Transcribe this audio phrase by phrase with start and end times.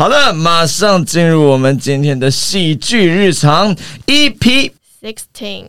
[0.00, 4.72] 好的，马上进入我们今天的戏剧日常 EP。
[5.02, 5.66] Sixteen，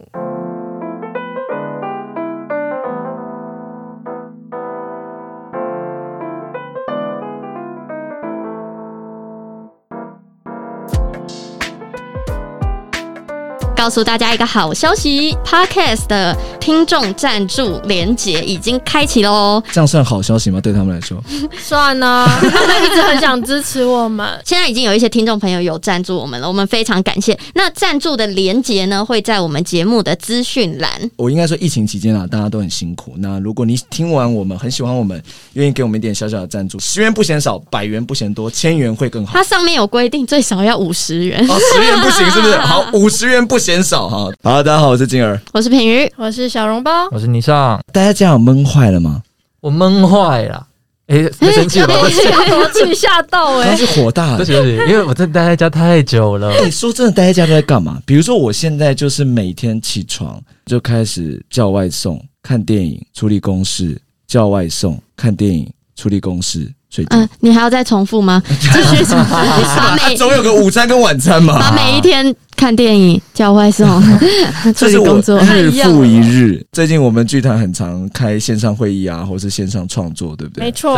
[13.82, 19.60] 告诉大家一个好消息，Podcast 的听众赞助连结已经开启喽！
[19.72, 20.62] 这样算好消息吗？
[20.62, 21.20] 对他们来说，
[21.60, 24.40] 算呢， 他们一直很想支持我们。
[24.46, 27.36] 现在已经有一些听众朋友有赞助我们了，我们非常感谢。
[27.56, 30.92] 那赞助的连结呢，会在我们节目的资讯栏。
[31.16, 33.16] 我应该说疫情期间啊，大家都很辛苦。
[33.18, 35.20] 那如果你听完我们很喜欢我们，
[35.54, 39.34] 愿意给我们一点小小的赞助，十元不嫌少，百元不嫌多，千元会更好。
[39.34, 41.44] 它上面有规定，最少要五十元。
[41.50, 42.56] 哦，十元不行是不是？
[42.60, 44.32] 好，五十元不嫌少哈。
[44.44, 45.40] 好，大家好，我是金儿。
[45.54, 49.22] 我是品瑜，我是小笼包，我是倪尚，大家这样闷坏了吗？
[49.60, 50.68] 我闷坏了。
[51.08, 51.94] 哎，太生气 了吧？
[51.96, 54.46] 对不起，我气吓到哎、刚是火大对不。
[54.46, 56.52] 起，对不起因为我真的待在家太久了。
[56.52, 58.02] 哎、说真的，待在家都在干嘛？
[58.06, 67.18] 比如说，我现在就是每天起床就开始叫外送、看电影、处理公事；叫外送、看电影、处理公事、睡觉。
[67.18, 68.44] 嗯，你还要再重复吗？
[68.48, 71.58] 继续重复，把啊，每总有个午餐跟晚餐嘛。
[71.58, 75.40] 把每一天看电影、叫外送、处 这是工作。
[75.40, 76.64] 日复一日。
[76.72, 80.66] 最近我们剧团很常开线上会议啊，或是线上创作，对不对？
[80.66, 80.96] 没错，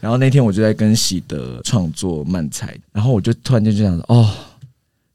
[0.00, 4.28] 然后那天我就在跟喜德创作漫才，然后我就突然间就想说，哦，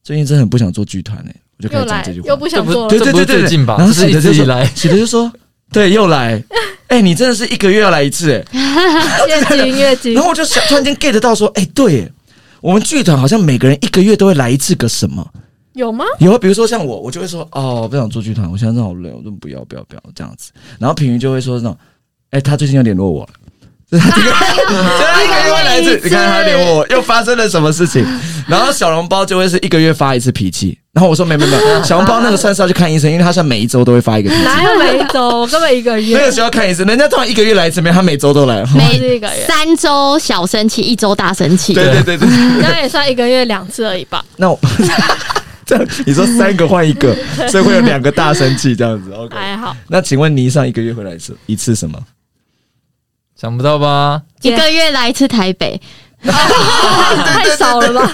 [0.04, 2.28] 最近真的很不想做剧团哎、我就开始讲这句话。
[2.28, 3.66] 又不想做了对，对对对？
[3.66, 5.32] 然后喜德就说喜德就说，
[5.72, 6.44] 对，又来，
[6.88, 8.44] 哎、你真的是一个月要来一次哎、
[9.28, 12.12] 月经月经然，后我就想突然间 get 到说，哎、对耶，
[12.60, 15.26] 我们剧团好像每个人一个月都会来一次个什么。
[15.74, 16.04] 有吗？
[16.20, 20.52] 有啊，比如说像我，我就会说哦，不想做剧团，我现在真的好累，我真的不要不要不要这样子。
[20.78, 21.78] 然后品瑜就会说那种，
[22.32, 23.30] 哎、他最近又联络我了。
[23.90, 28.06] 就 是他一个月会来一次，你看他联络我，又发生了什么事情？
[28.48, 35.48] 然后小笼包就会是一个月发一次脾气，然后我说没没没，小笼包那个算是要去看医生，因为他算每一周都会发一个哪有每一周？
[35.48, 38.62] 根本一个月，那个需要看医生，人家通常一个月来一次，没他每周都来。
[38.76, 41.74] 每是一个月，三周小生气，一周大生气。
[41.74, 42.28] 对对对对，
[42.62, 44.22] 那也算一个月两次而已吧。
[44.36, 44.60] 那我
[45.66, 47.16] 这样你说三个换一个，
[47.48, 49.14] 所以会有两个大生气这样子。
[49.14, 51.98] OK，还好，那请问倪上一个月会来一次一次什么？
[53.40, 54.22] 想不到吧？
[54.42, 55.80] 一个月来一次台北，
[56.22, 58.12] 太少了吧？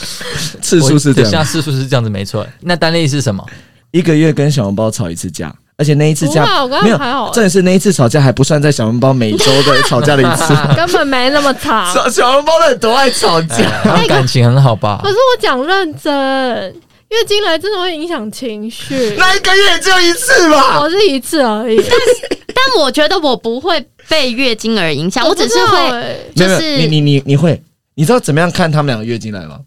[0.62, 2.46] 次数是这我等下样，次数是这样子没错。
[2.60, 3.44] 那单例是什么？
[3.92, 10.52] 一个月跟小笼包吵一次架，而且那一次架我刚刚没有还好，重点是那一次吵架还不算在小笼包每周的吵架的一次。
[10.76, 11.92] 根本没那么吵。
[11.94, 15.08] 小小笼包的多爱吵架，哎他感情很好吧可？
[15.08, 19.14] 是我讲认真，月经来真的会影响情绪。
[19.16, 20.80] 那一个月也只有一次吧？
[20.80, 27.62] 我是一次而已， 但但我觉得我不会被月经而影响，我只是会就是你你你你会，
[27.94, 29.58] 你知道怎么样看他们两个月经来吗？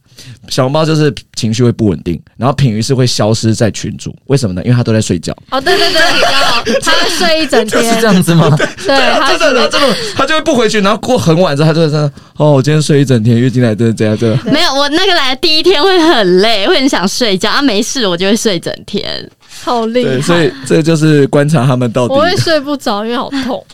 [0.50, 4.62] 小笼包就是情绪会不稳定，然后品瑜是会消失在群组，为什么呢？
[4.64, 5.36] 因为他都在睡觉。
[5.52, 8.50] 哦，对对对，有他会睡一整天 是这，样子吗？
[8.58, 14.40] 对， 他真的，真的，他就会不回去，然后过很晚之后，他就会说：“哦，我今天睡一整天，月经来真的这样这样。
[14.46, 19.30] 没有我那个来的第一天会很累，会很想睡觉啊，没事我就会睡整天。
[19.64, 20.22] 好”厉对，害。
[20.22, 22.14] 所以这就是观察他们到底。
[22.14, 23.66] 我会睡不着，因为好痛。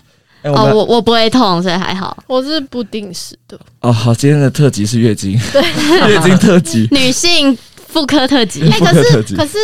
[0.54, 2.16] 哦，我我不会痛，所以还好。
[2.28, 5.62] 我是不定时的，哦，好，今天的特辑是月经，对
[6.10, 6.88] 月经特辑。
[6.94, 7.58] 女性
[7.88, 9.58] 妇科特辑，哎、可是可是，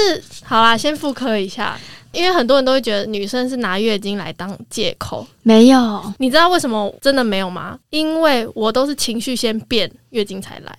[0.43, 1.77] 好啦，先妇科一下，
[2.11, 5.27] 因为很多人都会觉得女生是拿月经来当借口。
[5.43, 7.77] 没有，你知道为什么真的没有吗？
[7.89, 10.77] 因为我都是情绪先变，月经才来。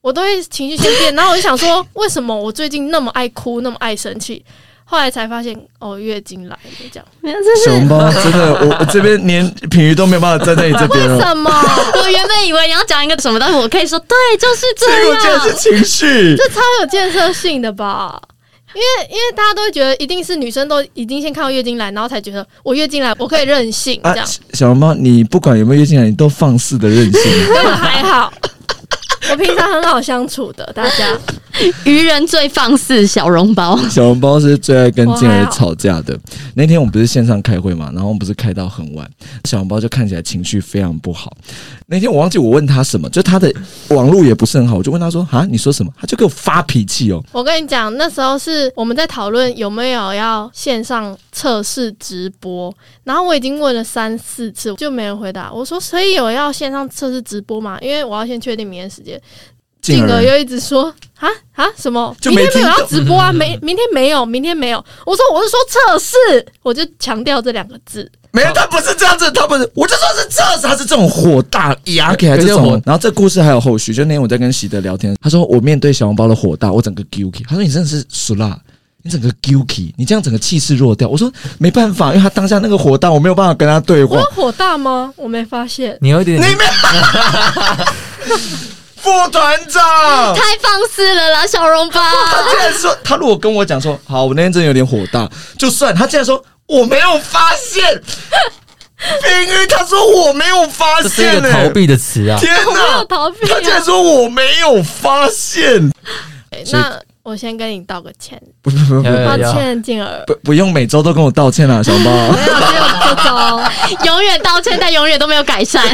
[0.00, 4.44] 我都会情绪先变，然后我就想说，为什么我最近那么爱哭，那么爱生气？
[4.84, 6.60] 后来才发现，哦，月经来了，
[6.92, 7.06] 这样。
[7.20, 11.20] 没有，这是小笼包真的，我我这边连品瑜都没有办法站在你这边为。
[11.20, 11.50] 什么？
[11.50, 15.20] 我原本以为你要讲一个什么但是，我可以说对，就是这样。
[15.20, 16.36] 竟然是情绪。
[16.36, 18.20] 这超有建设性的吧？
[18.74, 27.22] 因为因为大家都会觉得一定是女生都已经先看到月经来，然后才觉得我月经来我可以任性这啊样，，小笼包，你不管有没有月经来，你都放肆的任性。
[27.76, 28.32] 还好。
[29.30, 31.18] 我平常很好相处的，大家
[31.84, 33.76] 愚人最放肆，小笼包。
[33.88, 36.18] 小笼包是最爱跟静儿吵架的。
[36.54, 39.08] 那天我们不是线上开会嘛，然后我们不是开到很晚，
[39.44, 41.36] 小笼包就看起来情绪非常不好。
[41.86, 43.52] 那天我忘记我问他什么，就他的
[43.88, 47.22] 网络也不是很好，我就问他说：“啊，你说什么？”他就给我发脾气哦。
[47.32, 52.74] 我跟你讲，那时候是我们在讨论有没有要线上测试直播，
[53.04, 55.52] 然后我已经问了三四次，就没人回答。
[55.52, 57.78] 我说：“所以有要线上测试直播吗？
[57.80, 59.13] 因为我要先确定明天时间。”
[59.82, 60.84] 静儿又一直说
[61.20, 62.16] ：“啊啊，什么？
[62.20, 63.30] 就没明天没有要直播啊？
[63.32, 66.16] 没，明天没有，明天没有。”我说：“我是说测试。”
[66.62, 68.10] 我就强调这两个字。
[68.30, 72.82] 没有，他不是这样子，他不是，我就说是这样子，他是这种火大压起来这有点火种。
[72.86, 77.44] 然后这故事还有后续，就那天我在跟喜德聊天，他说我面对小红包的火大，我整个 guilty。
[77.46, 78.58] 他说你真的是熟辣，
[79.02, 81.06] 你整个 guilty，你这样整个气势弱掉。
[81.08, 84.24] 我说没办法，因为他当下那个火大，我没有办法跟他对话我。
[84.34, 85.12] 火大吗？
[85.14, 85.96] 我没发现。
[86.00, 86.64] 你有一点你没
[89.04, 92.00] 副团长，太放肆了啦，小笼包。
[92.00, 95.28] 他竟然说，他如果跟我讲说，好，我那天真的有点火大，
[95.58, 98.02] 就算他竟然说我没有发现，
[99.22, 102.38] 冰玉他说我没有发这是一个逃避的词啊。
[102.40, 103.04] 天哪有！
[103.04, 103.84] 逃避他竟然啊！
[103.84, 105.92] 说我没有发现，
[106.72, 110.24] 那我先跟你道个歉，不不不歉，静儿。
[110.26, 112.10] 不不用每周都跟我道歉啦，小包。
[112.32, 113.60] 没有，只有这周，
[114.06, 115.84] 永远道歉，但永远都没有改善。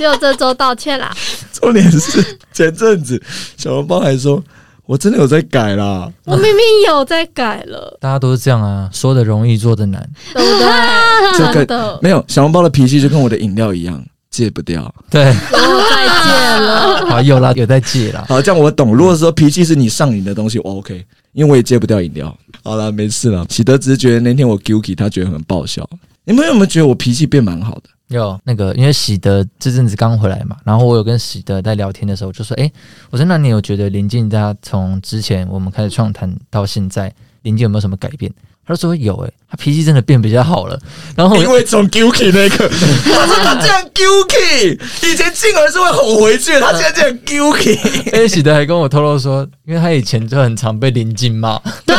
[0.00, 1.14] 只有这周道歉啦。
[1.52, 3.22] 重点是前阵子
[3.58, 4.42] 小笼包还说，
[4.86, 6.10] 我真的有在改啦。
[6.24, 10.00] 我明明有在改了，大家都是这样啊，说的容易，做的难。
[10.32, 10.66] 对不对？
[11.36, 14.90] 这个真的，没有小笼包的脾气就跟我的饮料一样，戒不掉。
[15.10, 17.04] 对，我再戒了。
[17.12, 18.24] 好有啦，有在戒啦。
[18.26, 18.96] 好，这样我懂。
[18.96, 21.04] 如果说脾气是你上瘾的东西，我 OK，
[21.34, 22.34] 因为我也戒不掉饮料。
[22.64, 23.44] 好了，没事了。
[23.50, 25.86] 喜德只是觉得那天我 guilty，他觉得很爆笑。
[26.24, 27.90] 你们有没有觉得我脾气变蛮好的？
[28.10, 32.70] 有那个，因为喜德这阵子刚回来嘛，然后我有跟喜德在聊天的时候就说，诶，
[33.10, 37.12] 我说那你有觉得林静他从之前我们开始创谈到现在，
[37.42, 38.30] 林静有没有什么改变？
[38.66, 40.78] 他说有、诶，他脾气真的变比较好了。
[41.16, 42.68] 然后因为从 guilty 那个，
[43.04, 44.78] 他说他这样 guilty，
[45.08, 48.10] 以前进而是会吼回去，他现在这样 guilty。
[48.12, 51.96] 诶，喜德还跟我透露说，因为他以前就很常被林静骂， 对，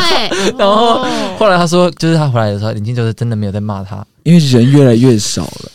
[0.58, 4.02] 然后哦后来他说，就是他回来的时候，林静就是真的没有在骂他。
[4.22, 5.70] 因为人越来越少了，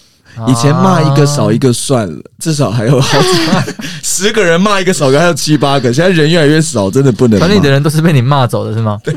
[0.48, 3.28] 以前骂一个少一个，算了，至少还有好几
[4.04, 5.92] 十个人骂一个少个，还有七八个。
[5.94, 7.48] 现在人越来越少，真的不能骂。
[7.48, 9.00] 管理的人都是被你骂走的是吗？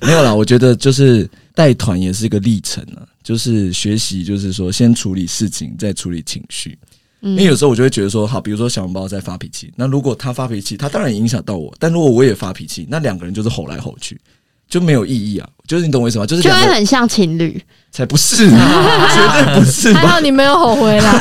[0.00, 6.76] 没有啦，我觉得就是带团也是一个历程啊，就是学习，就是说先处理事情，再处理情绪。
[7.22, 14.20] 因为有时候我就会觉得说，好，比如说小笼包在发脾气，那如果他发脾气，他当然影响到我，但如果我也发脾气，那两个人就是吼来吼去，
[14.68, 15.48] 就没有意义啊。
[15.66, 16.26] 就是你懂我意思吗？
[16.26, 17.60] 就是就会很像情侣。
[17.90, 20.20] 才不是， 绝对不是吧还好？
[20.20, 21.20] 你没有吼回来，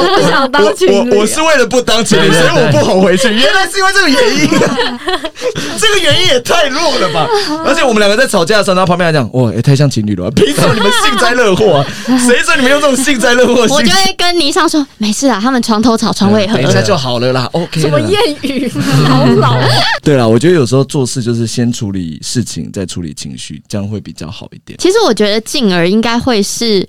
[0.00, 1.10] 我不想当情侣。
[1.10, 3.28] 我我是为了不当情侣，所以我不吼回去。
[3.28, 5.30] 原来是因为这个原因、啊，
[5.78, 7.26] 这个原因也太弱了吧！
[7.64, 12.18] 而且我们两个在吵架的时候，然后旁边还讲，哇，也、太像情侣了吧，凭什么你们幸灾乐祸啊？
[12.18, 13.86] 谁说你们用这种幸灾乐祸我心情？
[13.86, 16.70] 就会跟倪尚说，没事啊，他们床头吵，床尾和等。
[16.70, 17.98] 一下就好了啦，OK 什么。
[18.00, 18.70] 谚语，
[19.08, 19.56] 好老。
[20.02, 24.78] 对了，我觉得有时候做事就是先处理事情，再处理情绪，这样会比较好一点。
[24.78, 26.86] 其实我觉得静儿应该会是，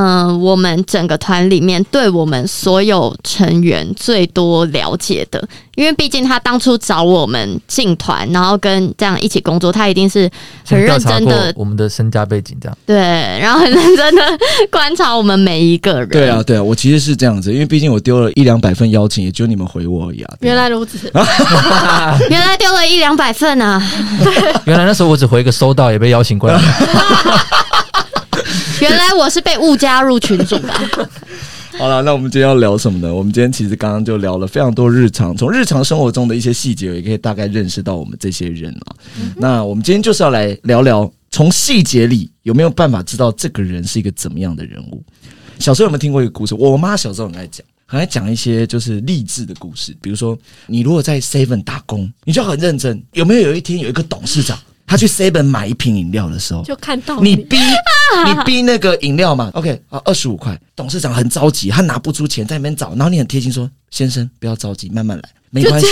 [0.00, 5.42] 嗯、我们整个团里面对我们所有成员最多了解的，
[5.74, 10.30] 因为毕竟他当初找我们进团，然后跟这样一起工作，他一定是
[10.64, 12.96] 很认真的，我们的身家背景，这样对，
[13.40, 14.22] 然后很认真的
[14.70, 16.08] 观察我们每一个人。
[16.10, 20.34] 对啊，，对啊，我其实是这样子，因为毕竟我丢了一两百份邀请，也只有你们回我而已啊。
[20.38, 21.10] 原来如此，
[22.30, 23.82] 原来丢了一两百份啊，
[24.64, 26.60] 原来那时候我只回一个收到，也被邀请过来。
[28.88, 30.72] 原来我是被误加入群组的。
[31.78, 33.14] 好了，那我们今天要聊什么呢？
[33.14, 38.96] 我们今天其实刚刚就聊了非常多日常，从日常生活中的一些细节，也可以大概认识到我们这些人啊。
[39.36, 45.00] 那我们今天就是要来聊聊，从细节里有没有办法知道这个人是一个怎么样的人物？
[45.60, 46.54] 小时候有没有听过一个故事？
[46.56, 50.36] 我妈小时候很爱讲，很爱讲一些就是励志的故事，比如说
[50.66, 53.00] 你如果在 Seven 打工，你就很认真。
[53.12, 57.56] 有没有有一天有一个董事长，他去 Seven 买一瓶饮料的时候，就看到你逼
[58.26, 60.58] 你逼那个饮料嘛，OK 啊，二十五块。
[60.74, 65.86] 董事长很着急，他拿不出钱，在那边找，然后你很贴心说：“先生，不要着急，慢慢来，没关系。”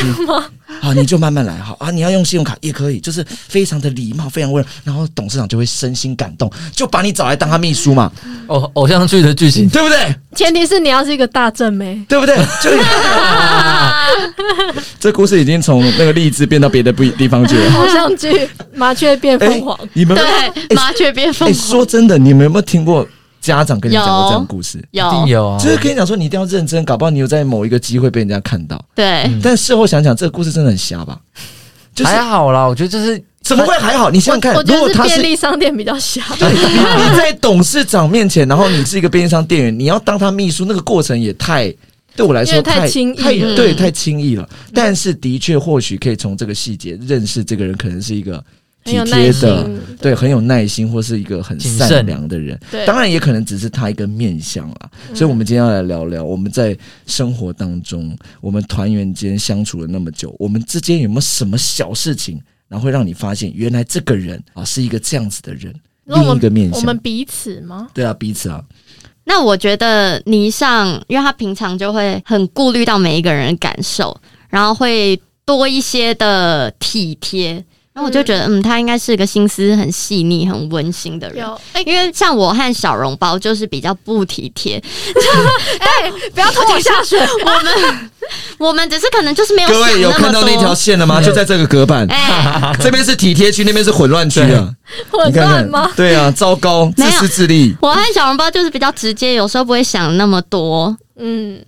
[0.81, 4.69] 好，你就慢慢来，好啊，你要用信用卡也可以，就是非常的礼貌，非常温柔。
[4.85, 8.13] 然后董事长就会身心感动，就把你找来当他秘书嘛，
[8.49, 10.15] 偶偶像剧的剧情，对不对？
[10.35, 12.37] 前提是你要是一个大正妹，对不对？
[12.63, 12.71] 就
[15.01, 17.75] 这故事已经从那个励志变到别的不地方去了。
[17.77, 21.63] 偶像剧麻雀变凤凰，你们对，麻雀变凤哎，凰。
[21.63, 23.07] 说真的，你们有没有听过
[23.47, 24.79] 家长跟你讲过这样的故事？
[24.91, 25.59] 一定有有啊。
[25.59, 28.83] 就是跟你讲说，你一定要认真，搞不好你有在某一个机会被人家看到。
[28.95, 31.19] 对，嗯但事后想想，这个故事真的很瞎吧？
[31.95, 34.11] 就是还好啦，我觉得就是怎么会还好？
[34.11, 36.21] 你想想看如果他是便利商店比较小。
[36.39, 41.73] 对你你在董事长面前，然后你是一个便利商店员，你要当他秘书，那个过程也太
[42.15, 44.47] 对我来说太轻易太了对，太轻易了。
[44.75, 48.43] 但是的确，或许可以从这个细节认识这个人，可能是一个
[48.87, 49.69] 体贴的，
[50.01, 52.59] 对，很有耐心，或是一个很善良的人。
[52.71, 56.75] 对，当然也可能只是他一个面相啦，所以我们今天要来聊聊我们在
[57.07, 65.75] 生活当中，我们团员间相处了那么久，我们之间有没有什么小事情，然后会让你发现原来这个人啊是一个这样子的人。
[66.05, 66.97] 另一个面相我们。
[66.99, 67.89] 彼此吗？
[67.93, 68.63] 对啊，彼此啊，
[69.25, 74.17] 那我觉得倪尚，因为他平常就会很顾虑到每一个人的感受，
[74.49, 77.65] 然后会多一些的体贴。
[77.97, 81.43] 然后我就觉得，嗯，他应该是个心思很细腻、很温馨的人。
[81.87, 84.79] 因为像我和小笼包就是比较不体贴，
[86.35, 87.19] 不要拖我下水。
[87.43, 88.11] 我们
[88.59, 90.75] 我们只是可能就是没有各位有看到那条多。
[90.75, 91.23] 线了吗？
[91.23, 94.69] 就在这个隔板，哎， 这边是体贴区，那边是混乱区啊！
[95.11, 100.95] 混乱吗？，对啊，糟糕，自没有私自利，我和小笼包就是比较直接，有时候不会想那么多。
[101.19, 101.59] 嗯，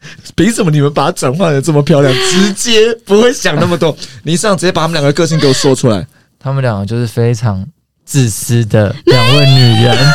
[0.36, 2.12] 凭什么你们把它转换的这么漂亮？
[2.30, 6.06] 直接不会想那么多， 你上直接把他们两个个性给我说出来。
[6.38, 7.66] 他们两个就是非常
[8.04, 9.96] 自私的两位女人。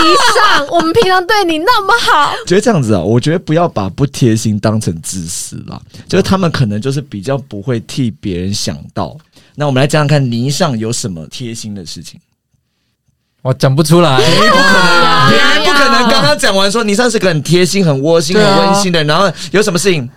[0.00, 9.16] 以上我们平常对你那么好，觉得这样子啊，我觉得不要把不贴心当成自私啦，就是他们可能就是比较不会替别人想到。
[9.56, 12.18] 那我们来讲讲看，泥上有什么贴心的事情？
[13.42, 20.08] 我讲不出来， 不可能，别人不可能刚刚讲完说你上次个很贴心、很窝心、很温馨的，然后有什么事情？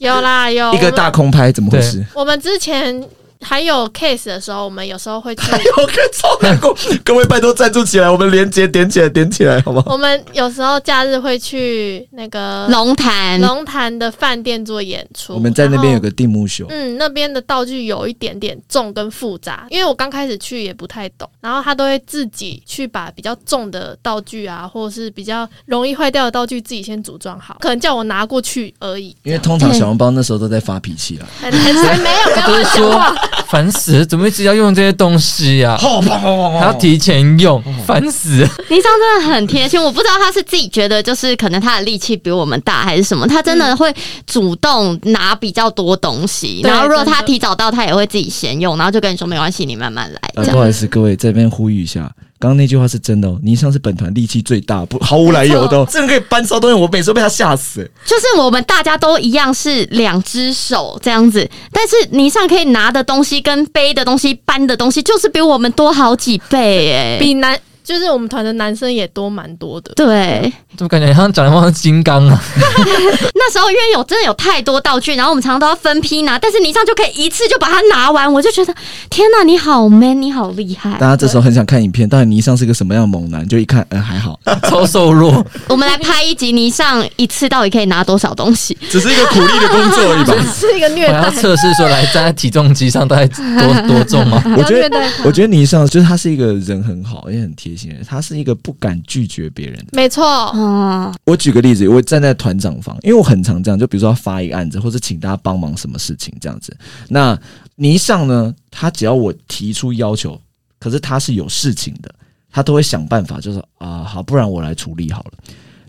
[0.00, 0.72] 有啦有。
[0.74, 2.04] 一个大空拍，怎么回事？
[2.14, 3.04] 我们之前
[3.40, 9.92] 还有 case 的时候，我们有时候会去，还有个超难过， 各位拜托站住起来，我们连接点起来，点起来，好不好？
[9.92, 15.34] 我们有时候假日会去那个龙潭龙潭的饭店做演出。
[15.34, 29.16] 我们在那边有个定目秀，嗯，那边的道具有一点点重跟复杂，因为我刚开始去也不太懂，然后他都会自己去把比较重的道具啊，或者是比较容易坏掉的道具自己先组装好，可能叫我拿过去而已。
[29.22, 31.26] 因为通常小笼包那时候都在发脾气啦。
[31.38, 33.14] 还还没有，不要都是说话。
[33.48, 36.20] 烦死了，怎么一直要用这些东西呀、好棒
[36.52, 38.48] 还要提前用，烦死了！
[38.68, 43.94] 倪尚真的很贴心，我不知道他是自己觉得就是可能他的力气比我们大还是什么，他真的会
[44.26, 50.20] 主动拿比较多东西，对然后如果他提早到，他也会自己先用，然后就跟你说没关系，你慢慢来。
[50.34, 53.38] 呃，不好意思，各位这边呼吁一下，刚刚那句话是真的哦。
[53.42, 57.80] 倪尚是本团力气最大，不 毫无来由的、哦，真的可以搬烧东西，我每次都被他吓死。
[57.80, 69.90] 欸就是我们大家都一样是两只手这样子，但是倪尚可以拿的东西跟背的东西、搬的东西，就是比我们多好几倍哎、比男就是我们团的男生也多蛮多的。
[69.96, 72.38] 对，怎么感觉像讲话像金刚啊？
[73.34, 78.74] 那时候因为有真的有太多道具，然后我们常常都要分批拿，但是倪尚就可以一次就把它拿完，我就觉得
[79.08, 81.08] 天哪，你好 man，你好厉害大。
[81.08, 83.48] 家这时候很想看影片，到底倪尚是个什么样的猛男？
[83.48, 88.76] 就一看，呃，还好， 超瘦弱，我们来拍一集，倪尚一次到底可以拿多少东西？
[88.90, 90.34] 只是一个苦力的工作而已吧。
[90.54, 94.42] 是一个虐待我要，测试说来站在体重机上大概多多重吗？
[94.58, 99.86] 我觉得我觉得倪尚就是他是一个人很好，也很贴心他是一个不敢拒绝别人的。
[99.92, 106.76] 没错，嗯，我举个例子，我站在团长方，因为我很常这样，就比如说要发一个案子，或者请大家帮忙什么事情这样子。
[107.08, 107.38] 那
[107.76, 110.40] 倪尚呢，他只要我提出要求，
[110.78, 112.12] 可是他是有事情的，
[112.50, 115.32] 他都会想办法，就是啊、好，不然我来处理好了。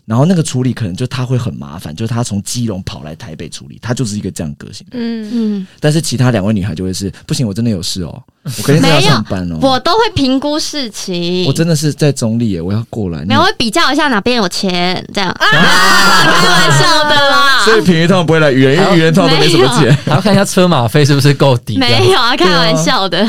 [0.09, 4.83] 然后那个处理可能就他会很麻烦，就是他从基隆跑来台北处理，他就是一个这样个性。
[4.89, 8.23] 嗯，嗯，但是其他两位女孩就会是不行，我真的有事哦，
[8.57, 9.59] 我肯定要没有上班哦。
[9.61, 13.23] 我都会评估事情，我真的是在中立耶，我要过来。
[13.23, 19.95] 没有会比较一下哪边有钱，这样啊、 开玩笑的啦，所以平鱼通常不会来愚人，因为愚人通都没什么钱。
[20.05, 21.77] 还要看一下车马费是不是够低。
[21.77, 23.23] 没有啊，开玩笑的，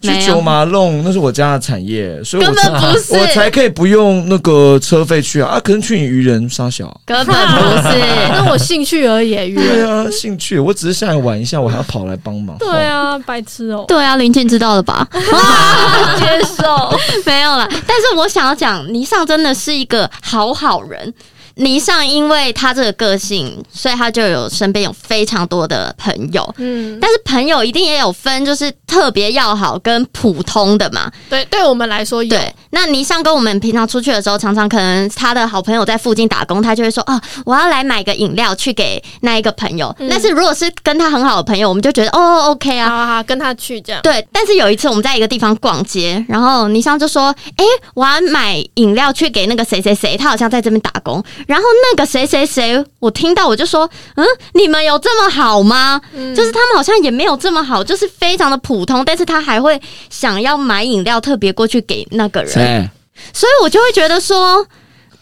[0.00, 5.50] 去九马弄那是我家的产业，所以我根本不是，我才可以不用那个车费去啊！
[5.56, 7.00] 啊，可能去你愚人沙小。
[7.04, 7.98] 根本不是。
[8.32, 9.88] 那我兴趣而已，愚对人。
[9.88, 12.56] 啊，兴趣，我只是下来玩一下，我还要跑来帮忙。
[12.58, 15.06] 对啊，白痴哦，对啊，林静知道了吧？
[15.12, 16.90] 接受。
[17.26, 21.12] 没有了，但是我想要讲，倪尚真的是一个好好人。
[21.56, 26.54] 倪尚因为他这个个性，所以他就有身边有非常多的朋友。
[26.58, 31.10] 嗯，但是朋友一定也有分，就是特别要好跟普通的嘛。
[31.28, 32.30] 对，对我们来说有。
[32.30, 39.94] 对，那倪尚跟我们平常出去的时候，常常可能他的好朋友在附近打工，他就会说：“哦，我要来买个饮料去给那一个朋友。
[39.98, 44.00] 嗯但是如果是跟他很好的朋友，我们就觉得哦，OK 啊，好好好，跟他去这样。
[44.02, 47.64] 对，但是有一次我们在一个地方逛街，然后倪尚就说：“诶，
[47.94, 56.00] 我要买饮料去给那个谁谁谁，他好像在这边打工。”然后那个谁谁谁，我听到我就说：“嗯，你们有这么好吗？
[56.14, 62.90] 嗯就是他们好像也没有这么好，就是非常的普通，但是他还会想要买饮料，特别过去给那个人，
[63.32, 64.66] 所以我就会觉得说。”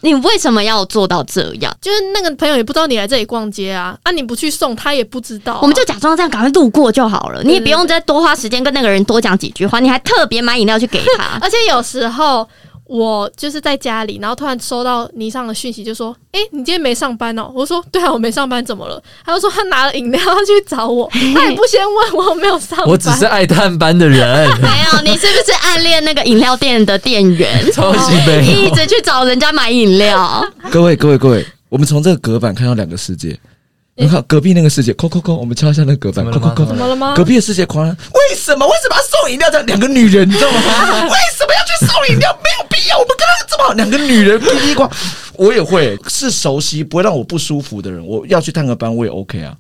[0.00, 1.76] 你为什么要做到这样？
[1.82, 7.42] 就是那个朋友也不知道你来这里逛街啊，啊，你不去送他也不知道啊、我们就假装这样，赶快路过就好了。
[7.42, 11.36] 你也不用再多花时间跟那个人多讲几句话，你还特别买饮料去给他。
[11.40, 12.48] 而且有时候
[12.88, 22.88] 我就是在家里，然后突然收到倪尚的讯息，就说：“诶，你今天没上班哦？”我说：“对啊，我没上班，怎么了？”他就说他拿了饮料他去找我， 他也不先问我有没有上班。
[22.88, 27.62] 我只是爱探班的人， 没有，你是不是暗恋那个饮料店的店员？
[27.72, 28.42] 超级没有。
[28.42, 33.38] 一直去找人家买饮料，各位各位各位，我们从这个隔板看到两个世界。
[34.00, 37.14] 你看隔壁那个世界，扣扣扣，我们敲一下那个隔板，扣扣扣，怎么了吗？
[37.16, 39.50] 隔壁的世界狂人，为什么为什么要送饮料？
[39.50, 40.60] 这两个女人，你知道吗？
[41.02, 42.30] 为什么要去送饮料？
[42.40, 44.88] 没有呀，我们跟他怎么，两个女人叽里呱，
[45.36, 49.56] 我也会是熟悉不会让我不舒服的人，我要去探个班，我也 OK 啊。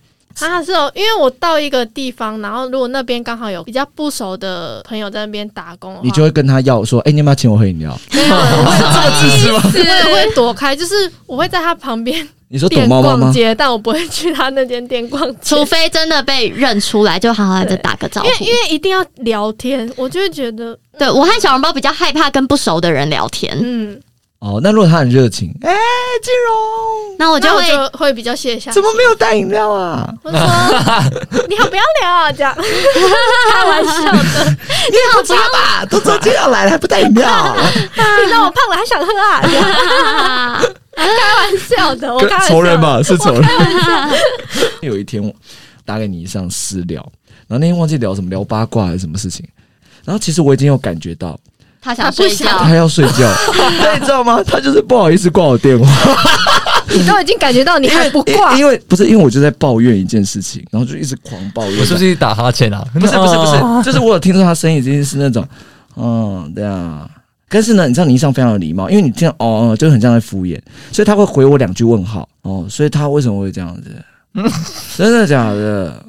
[0.46, 7.98] 啊，是哦，因为我到一个地方，然后如果那边刚好有比较不熟的朋友在那边打工，你就会跟他要说，哎、你要不要请我喝饮料？
[8.12, 9.60] 没有，我会这么自私吗？
[9.74, 13.18] 我也会躲开，就是我会在他旁边你说躲店猫猫吗？
[13.26, 18.26] 逛街，但我不会去他那间店逛街，除非真的被认出来，就好好的打个招呼。
[18.26, 24.00] 因为因为一定要聊天，我就会觉得，对我和小笼包比较害怕跟不熟的人聊天，嗯，
[24.40, 25.74] 哦，那如果他很热情，哎、
[26.22, 28.70] 金荣那我就会那我就会比较卸下。
[28.70, 30.08] 怎么没有带饮料啊？
[30.22, 30.38] 我说
[31.48, 34.56] 你好，不要聊啊，这样开玩笑的。
[34.90, 37.56] 你好差吧，都周间要来了还不带饮料？
[38.24, 39.40] 你让我胖了还想喝啊？
[39.42, 39.68] 这样
[40.94, 43.44] 开玩笑的，我开玩笑仇人吧，是仇人。
[44.82, 45.34] 有一天我
[45.84, 47.02] 打给你一上私聊，
[47.48, 49.44] 然后那天忘记聊什么，聊八卦还是什么事情。
[50.04, 51.36] 然后其实我已经有感觉到
[51.80, 53.30] 他想睡觉他要睡觉，
[53.82, 54.42] 但你知道吗？
[54.44, 55.86] 他就是不好意思挂我电话，
[56.92, 61.78] 你都已经感觉到你还不挂因，为不是因为我就在抱怨一件事情，然后就一直狂抱怨。
[61.80, 62.84] 我是不是打哈欠啊？
[62.94, 65.46] 不是不是不 哦是，就是我有听说他声音已经是那种，
[65.96, 67.08] 嗯，对啊。
[67.50, 70.60] 但是呢，你知道倪尚非常有礼貌，因为你听到哦，就很像在敷衍，
[70.92, 73.90] 所以他会回我两句问号哦，所以他为什么会这样子？
[74.96, 76.04] 真的假的？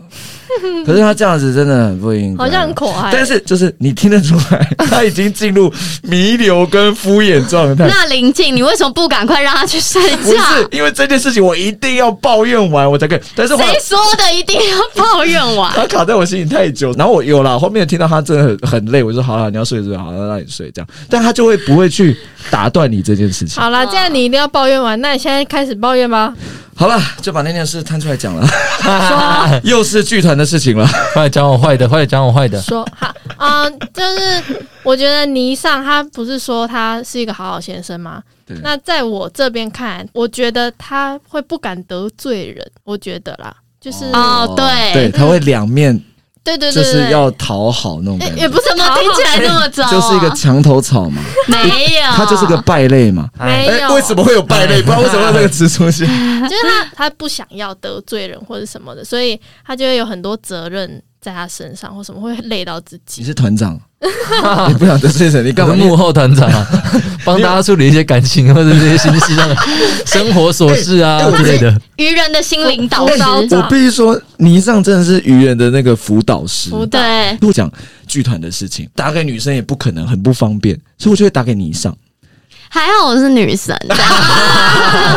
[0.85, 3.11] 可是他这样子真的很不应该，好像很可爱。
[3.11, 5.71] 但是就是你听得出来，他已经进入
[6.03, 7.87] 弥留跟敷衍状态。
[7.87, 10.41] 那林静，你为什么不赶快让他去睡觉不觉？
[10.55, 13.19] 是因为这件事情，我一定要抱怨完我才可以。
[13.35, 15.71] 但是谁说的一定要抱怨完？
[15.73, 20.87] 他卡在我心里太久，然后我有了后面听到他真的很很累，我就说好了，你要睡就睡，好，那让你睡这样。
[21.09, 22.17] 但他就会不会去
[22.49, 23.61] 打断你这件事情。
[23.61, 26.33] 好了，既然你一定要抱怨完，那你现在开始抱怨吧。
[26.75, 28.47] 好了，就把那件事摊出来讲了，
[28.81, 30.87] 说 又是剧团的事情了。
[31.13, 32.61] 快点讲我坏的，快点讲我坏的。
[32.61, 34.43] 说好啊、就是
[34.83, 38.21] 我觉得倪尚他不是说他是一个好好先生吗？
[38.45, 46.01] 对那在我这边看，我觉得他会不敢得罪人，我觉得啦，就是、哦对对，他会两面，
[46.43, 49.91] 对对就对就，是要讨好那种感觉，也也不是怎么听起来那么糟、啊？
[49.91, 53.29] 就是一个墙头草嘛，没有，他就是个败类嘛。
[53.39, 54.81] 没有、哎，为什么会有败类？
[54.81, 56.07] 不知道为什么会有这个词出现。
[56.07, 63.25] 就是他他不想要得罪人或者什么的，所以他就会有很多责任在他身上，或什么会累到自己你。
[63.25, 63.79] 是团长，
[64.69, 65.75] 你不想得罪谁，你干嘛？
[65.75, 66.67] 幕后团长啊，
[67.25, 69.55] 帮大家处理一些感情或者这些心事上的
[70.05, 71.69] 生活琐事啊之类的。
[71.97, 73.21] 愚人的心灵导师。
[73.55, 76.71] 我必须说，倪尚真的是愚人的那个辅导师。
[76.89, 77.69] 对，不讲
[78.07, 81.93] 剧团的事情，打给女生也不可能，很不方便，所以我就会打给倪尚。
[82.71, 84.07] 还好我是女生，这样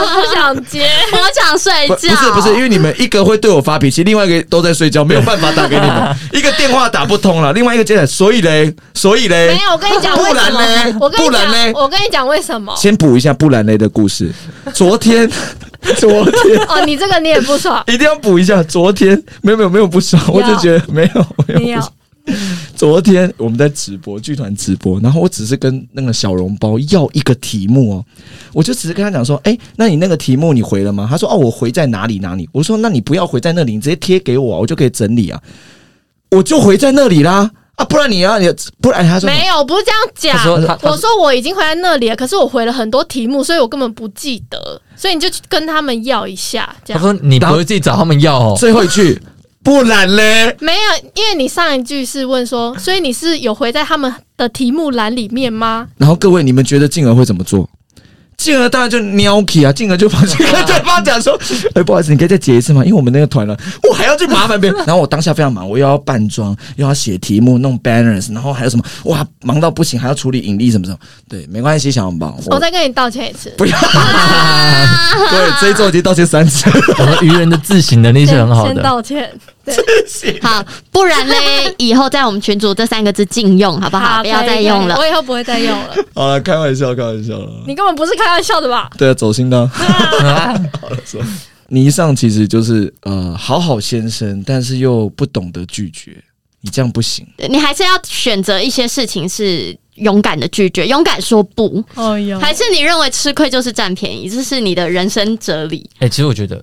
[0.01, 2.09] 我 不想接，我想睡不，觉。
[2.09, 6.17] 不是不是，因为你们一个会对我发脾气，另外一个都在睡觉，没有办法打给你们。
[6.33, 9.73] 一个电话打不通了，另外一个接起来，所以嘞，所以嘞没，有。
[9.73, 10.95] 我跟你讲不然嘞？
[10.99, 12.75] 我跟你不然嘞讲，我跟你讲为什么。
[12.75, 14.33] 先补一下布兰雷的故事。
[14.73, 15.31] 昨天，
[15.99, 18.63] 昨天哦，你这个你也不爽， 一定要补一下。
[18.63, 21.27] 昨天没有没有没有不爽，我就觉得没有
[21.59, 21.81] 没有。
[22.77, 28.05] 昨天我们在直播剧团直播，然后我只是跟那个小笼包要一个题目哦，
[28.53, 31.07] 我就只是跟他讲说，哎、那你那个题目你回了吗？
[31.11, 32.49] 他说哦，我回在哪里哪里。
[32.53, 35.41] 我说那你不要回在那里，你直接贴给我啊，我就可以整理啊。
[36.31, 38.49] 我就回在那里啦啊，不然你要你
[38.81, 40.79] 不然他说没有，不是这样讲。
[40.83, 47.03] 我说我已经回在那里了，可是我回了很多题目，所以我根本不记得，所以你就去跟他们要一下，这样。
[47.03, 48.57] 他说你不会自己找他们要哦。
[48.59, 49.21] 最后一句，
[49.63, 55.87] 不然嘞，没有，因为你上一句是问说，所以你是有回在他们的题目栏里面吗？
[55.97, 57.69] 然后各位，你们觉得静儿会怎么做？
[58.39, 61.39] 静儿当然就喵起啊，静儿就跑去跟 对方讲说
[61.77, 62.85] ：“哎、不好意思，你可以再结一次吗？
[62.85, 63.57] 因为我们那个团了，
[63.89, 64.77] 我还要去麻烦别人。
[64.85, 70.99] ”然后我当下非常忙，我又要扮装，又要写题目、弄 banners，然后还有什么哇，忙到不行，还要处理引力什么什么。
[71.29, 73.55] 对，没关系，小红包，我我再跟你道歉一次。
[73.57, 73.79] 不要。
[75.31, 76.69] 对，这一周已经道歉三次。
[76.99, 78.83] 我们愚人的自省能力是很好的先。
[78.83, 79.31] 道歉。
[79.65, 84.23] 对，好，不然嘞， 以后在我们群组这三个字禁用，好不好？
[84.23, 84.97] 不要再用了。
[84.97, 85.95] 我以后不会再用了。
[86.15, 87.49] 好了，开玩笑，开玩笑了。
[87.67, 88.91] 你根本不是开玩笑的吧？
[88.99, 89.67] 对啊，走心的。
[89.69, 91.21] 好了，说
[91.69, 96.23] 倪尚其实就是呃好好先生，但是又不懂得拒绝，
[96.61, 97.27] 你这样不行。
[97.49, 104.29] 你还是要选择一些事情是勇敢的拒绝，勇敢说不，哦哟还是你认为吃亏就是占便宜？
[104.29, 105.89] 这是你的人生哲理？
[106.01, 106.63] 哎、其实我觉得，那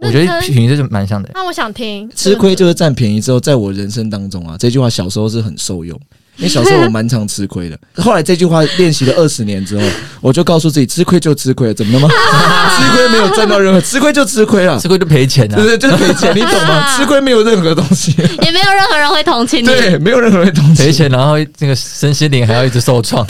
[0.00, 1.30] 我觉得他品质是蛮像的。
[1.34, 5.98] 那我想听吃亏就是占便宜之后，在我人生当中啊，这句话小时候是很受用。
[6.40, 9.86] 因为小时候我蛮常吃亏的，后来这句话练习了二十年之后，
[10.22, 12.08] 我就告诉自己，吃亏就吃亏了，怎么了吗？
[12.80, 16.88] 吃亏没有赚到任何，吃亏就吃亏了，吃亏就赔钱啊对，对，就是赔钱，你懂吗？
[16.96, 19.66] 吃亏没有任何东西，也没有任何人会同情你。
[19.66, 20.86] 对，没有任何人会同情。
[20.86, 23.26] 赔钱，然后那个身心灵还要一直受创，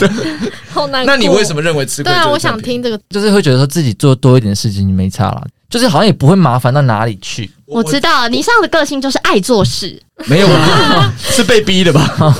[0.71, 1.05] 好难。
[1.05, 2.11] 那你为什么认为吃亏？
[2.11, 2.57] 对啊，我想。
[2.61, 2.99] 听这个。
[3.09, 7.49] 就是会觉得说自己做多一点事情没差了，就是好像也不会麻烦到哪里去。
[7.65, 12.37] 我知道你上的个性就是爱做事，没有啊，是被逼的吧？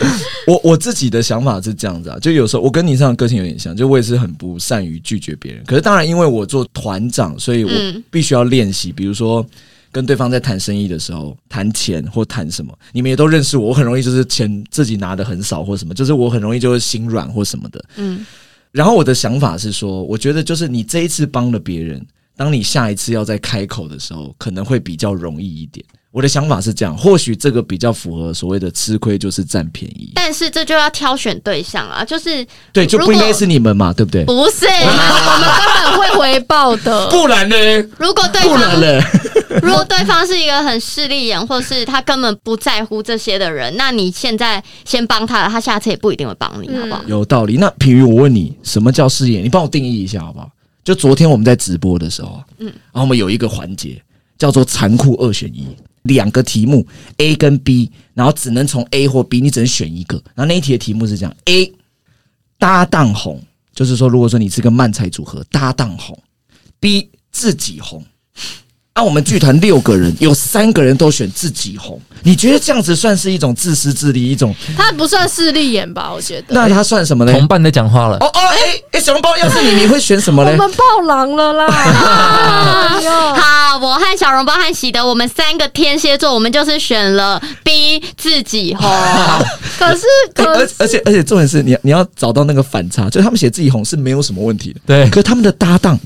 [0.46, 5.64] 我我自己的想法是这样子啊，就有时候我跟你这样个性有点像，就我也是很不善于拒绝别人。
[5.64, 9.46] 可是当然，因为我做团长，所以我嗯必须要练习，比如说。
[9.92, 17.82] 跟对方在谈生意的时候，谈钱或谈什么，你们也都认识我，我很容易就是钱自己拿的很少或什么，就是我很容易就会心软或什么的。
[17.96, 18.26] 嗯，
[18.72, 22.04] 然后我的想法是说，我觉得就是你这一次帮了别人，
[22.36, 25.84] 当你下一次要再开口的时候，可能会比较容易一点。
[26.12, 34.24] 我的想法是这样，或许这个比较符合所谓的吃亏就是占便宜，但是这就要挑选对象啊，就是对，就不应该是你们嘛，对不对？
[34.24, 37.08] 不是我们根本会回报的。
[37.12, 37.56] 不然呢？
[37.98, 39.00] 如果对不然方呢？
[39.62, 47.02] 如果对方是一个很势利眼，或是他根本不在乎这些的人，那你现在先帮他了，他下次也不一定会帮你，嗯好不好？
[47.06, 47.58] 有道理。
[47.58, 49.40] 那品瑜，我问你，什么叫事业？
[49.42, 50.48] 你帮我定义一下好不好？
[50.86, 54.00] 就昨天我们在直播的时候，嗯，然后我们有一个环节
[54.38, 55.66] 叫做残酷二选一，
[56.02, 60.16] 两个题目 A 跟 B，然后只能从 A 或 B，你只能选一个。
[60.36, 61.72] 然后那一题的题目是这样：A
[62.56, 63.42] 搭档红，
[63.74, 66.16] 就是说，如果说你是个慢菜组合，搭档红
[66.80, 68.04] ；B 自己红。
[68.96, 74.54] 啊，我们剧团六个人，有三个人都选自己红，你觉得这样子算是一种自私自利，一种？
[74.74, 76.10] 他不算势利眼吧？
[76.10, 76.54] 我觉得。
[76.54, 77.32] 那他算什么呢？
[77.32, 78.58] 同伴在讲话了哦，哦，哎、
[78.92, 80.52] 哎，小笼包，要是你，你会选什么嘞？
[80.52, 81.66] 我们爆狼了啦！
[83.36, 88.88] 好，我和小笼包和喜德，我们三个天蝎座，我们就是选了 B 自己红。
[89.78, 90.06] 可是
[90.36, 96.00] 哎可是而而且而且重点是你你要找到那个反差，就是他们写自己红是没有什么问题的，对可他们的搭档。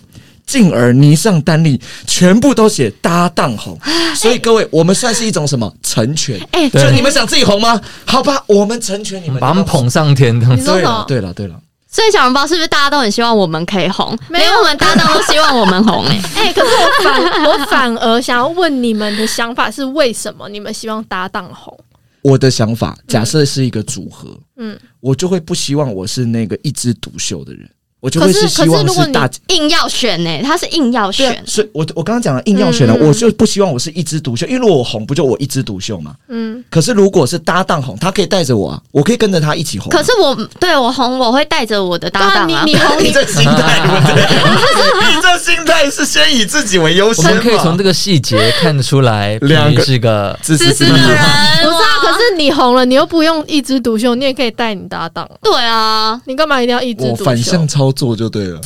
[0.50, 3.78] 进而泥上丹立全部都写搭档红，
[4.16, 6.36] 所以各位，我们算是一种什么成全？
[6.50, 7.80] 哎、就对你们想自己红吗？
[8.04, 10.60] 好吧，我们成全你们，把他们捧上天的你。
[10.60, 11.54] 说对了什么，对了，对了，
[11.88, 14.18] 所以小笼包是不是大家都很希望我们可以红？
[14.28, 21.78] 没有连我们搭档都希望我们红、哎， 哎、可是我反我反而想要问你们的想法是为什么你们希望搭档红？
[22.22, 31.42] 我的想法，假设是一个组合，嗯，我就会不希望我是那个一枝独秀的人，我就会是希望可是如果你硬要选呢、他是硬要选，。
[31.46, 36.14] 所以我我刚刚讲了硬要选了，嗯嗯我就不希望我是一枝独秀，因为如果我红，不就我一枝独秀嘛？
[36.28, 39.96] 嗯，可是如果是搭档红，他可以带着我啊，我可以跟着他一起红啊。
[39.96, 42.60] 可是我对我红，我会带着我的搭档啊。
[42.60, 45.14] 啊你你红 你这心态，对不对？
[45.14, 57.24] 你这心态是先以自己为优我先我们可以从这个细节看得出来， 两个你是个自自私的人，不是啊，哇可是你红了，你又不用一枝独秀，你也可以带你搭档，对啊，你干嘛一定要一枝我独秀？
[57.24, 58.60] 反向操做就对了，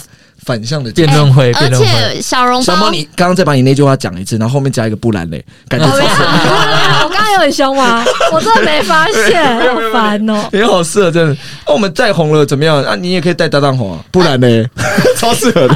[0.44, 1.87] 反向的辩论会，而辩论会。
[2.14, 6.24] 且小笼包小猫，你刚刚再把你那句话讲一次，然后后面加一个不然嘞，感觉超适合
[7.04, 8.04] 我刚刚有很凶吗？
[8.33, 10.48] 我真的没发现，好烦哦。
[10.52, 11.37] 你好适合，真的。
[11.66, 12.83] 那、我们再红了怎么样？
[12.85, 14.68] 啊，你也可以带搭档红啊，不然嘞？
[15.16, 15.74] 超适合的，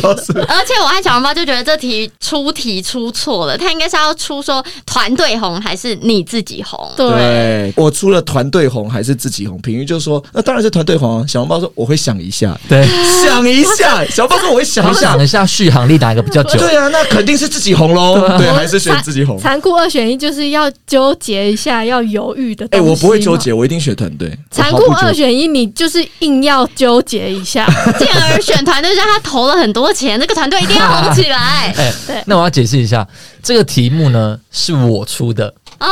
[0.00, 0.40] 超适合。
[0.48, 6.90] 而且我和小笼包就觉得这题出题出错了，他应该是要出说团队红还是你自己红？
[6.96, 9.58] 对，我出了团队红还是自己红？
[9.60, 11.26] 平瑜就说那当然是团队红啊。
[11.26, 12.86] 小红包说我会想一下，对，
[13.24, 14.04] 想一下。
[14.10, 15.22] 小红包说我会想一下想。
[15.22, 16.58] 一下续航力哪一个比较久？
[16.58, 18.38] 对啊，那肯定是自己红喽。
[18.38, 19.38] 对，还是选自己红。
[19.38, 22.66] 残酷二选一就是要纠结一下，要犹豫的。
[22.70, 23.36] 哎，我不会纠。
[23.36, 24.36] 结，我一定选团队。
[24.50, 27.66] 残酷二选一，你就是硬要纠结一下。
[27.98, 31.72] 进而选团队，让他投了很多钱，这个团队一定要红起来。
[31.76, 33.06] 哎对，那我要解释一下，
[33.42, 35.88] 这个题目呢是我出的啊，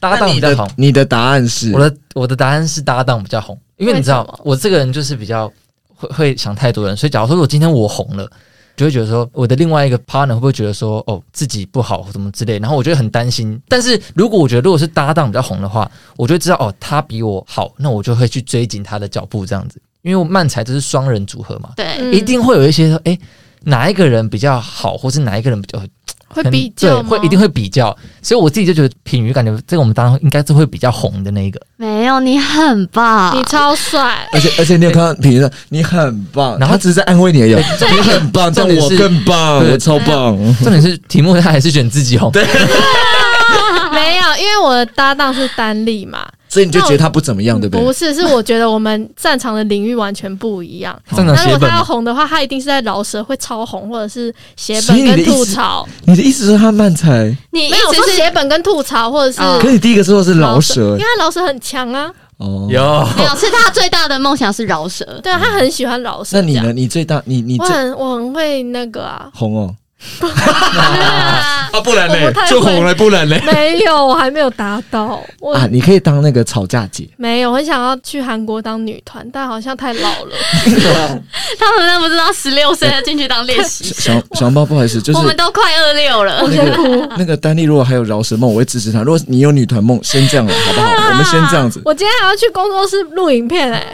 [0.00, 0.68] 搭档比较红。
[0.76, 5.50] 你的答案是我的我的答案是搭档比较红，因为你知道吗我这个人就是比较
[6.04, 8.30] 会会想太多人，所以假如说我今天我红了。
[8.76, 13.56] 就会觉得说，我的另外一个 partner 会不会觉得说，哦，自己不好什么之类，然后我就会很担心。
[13.68, 19.80] 但是如果我觉得如果是搭档比较红的话，我就会知道哦，他比我好，那我就会去追紧他的脚步这样子。
[20.02, 23.16] 因为我漫才这是双人组合嘛，对，一定会有一些说，哎、
[23.60, 25.80] 哪一个人比较好，或是哪一个人比较
[26.34, 27.96] 会比较对，会一定会比较。
[28.20, 31.60] 所以我自己就觉得品鱼感觉这个我们当中应该是会比较红的那一个。
[31.76, 34.28] 没有你很棒，你超帅。
[34.32, 40.36] 而且 而且你有看到品瑜说你很棒，然后他只是在安慰你而已，你很棒，但我更棒，我超棒。
[40.62, 42.44] 重点是题目他还是选自己红，对，
[43.92, 47.84] 没有，因为我的搭档是丹丽嘛，所以你就觉得他不怎么样，对不对？
[47.84, 50.96] 不是，是我觉得我们擅长的领域完全不一样。
[51.10, 55.84] 如果他要红的话，他一定是在饶舌会超红，或者是写本跟吐槽。
[56.06, 57.36] 你的意思是他慢才？
[57.50, 62.08] 你没有说一直是写本跟吐槽，或者是哦可是你第一个说的是饶舌因为，他饶舌很强啊。
[62.36, 62.68] 哦。
[62.70, 62.80] 有
[63.16, 65.04] 没有，是他最大的梦想是饶舌。
[65.24, 66.36] 对啊，他很喜欢饶舌。
[66.36, 66.72] 那你呢？？
[66.72, 69.74] 你最大，你你我很我很会那个啊，红哦
[70.20, 73.38] 啊 啊，不然我不太会就红了，不然呢？
[73.46, 75.20] 没有，我还没有达到。
[75.40, 80.32] 我啊，你可以当那个吵架姐，没有，我很想要去韩国当女团，但好像太老了。
[81.58, 86.50] 他们那不知道十六岁要进去当练习生，小小猫不好意思，就是我们都快二六了我。
[86.50, 87.06] 先哭。
[87.18, 89.02] 那个丹丽，如果还有饶舌梦，我会支持他。
[89.02, 90.86] 如果你有女团梦，先这样了，好不好？
[91.10, 91.80] 我们先这样子。
[91.84, 93.92] 我今天还要去工作室录影片哎、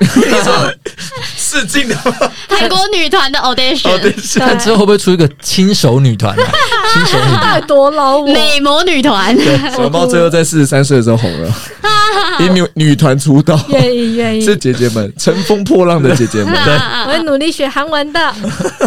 [1.36, 2.30] 试镜的吗？
[2.48, 4.38] 韩国女团的哦，对 audition，是。
[4.38, 6.44] 看之后会不会出一个亲手女团啊？
[6.92, 8.26] 亲手女到团多老我？
[8.26, 9.36] 美魔女团，
[9.76, 11.54] 小猫最后在四十三岁的时候红了，
[12.40, 16.52] 以女女团出道，愿意愿意，是姐姐们乘风破浪的姐姐们。
[17.06, 18.34] 我会努力学韩文的。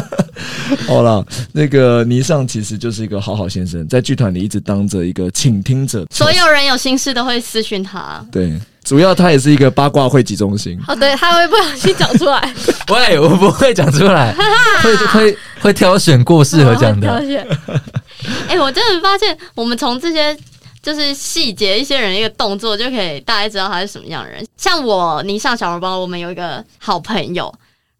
[0.87, 8.23] 好了，那个倪尚其实就是一个好好先生，在剧团里一直当着一个倾听者，所有人有心事都会私讯他。
[8.31, 10.79] 对，主要他也是一个八卦汇集中心。
[10.87, 12.53] 哦，对，他会不小心讲出来，
[12.91, 14.33] 喂，我不会讲出来，
[14.81, 17.07] 会会会挑选过适合讲的。
[17.07, 17.47] 挑选
[18.47, 20.37] 哎、我真的发现，我们从这些
[20.81, 24.45] 就是细节，一些人一个动作，就可以大概知道他是什么样的人。
[24.57, 27.53] 像我，你上小笼包，我们有一个好朋友。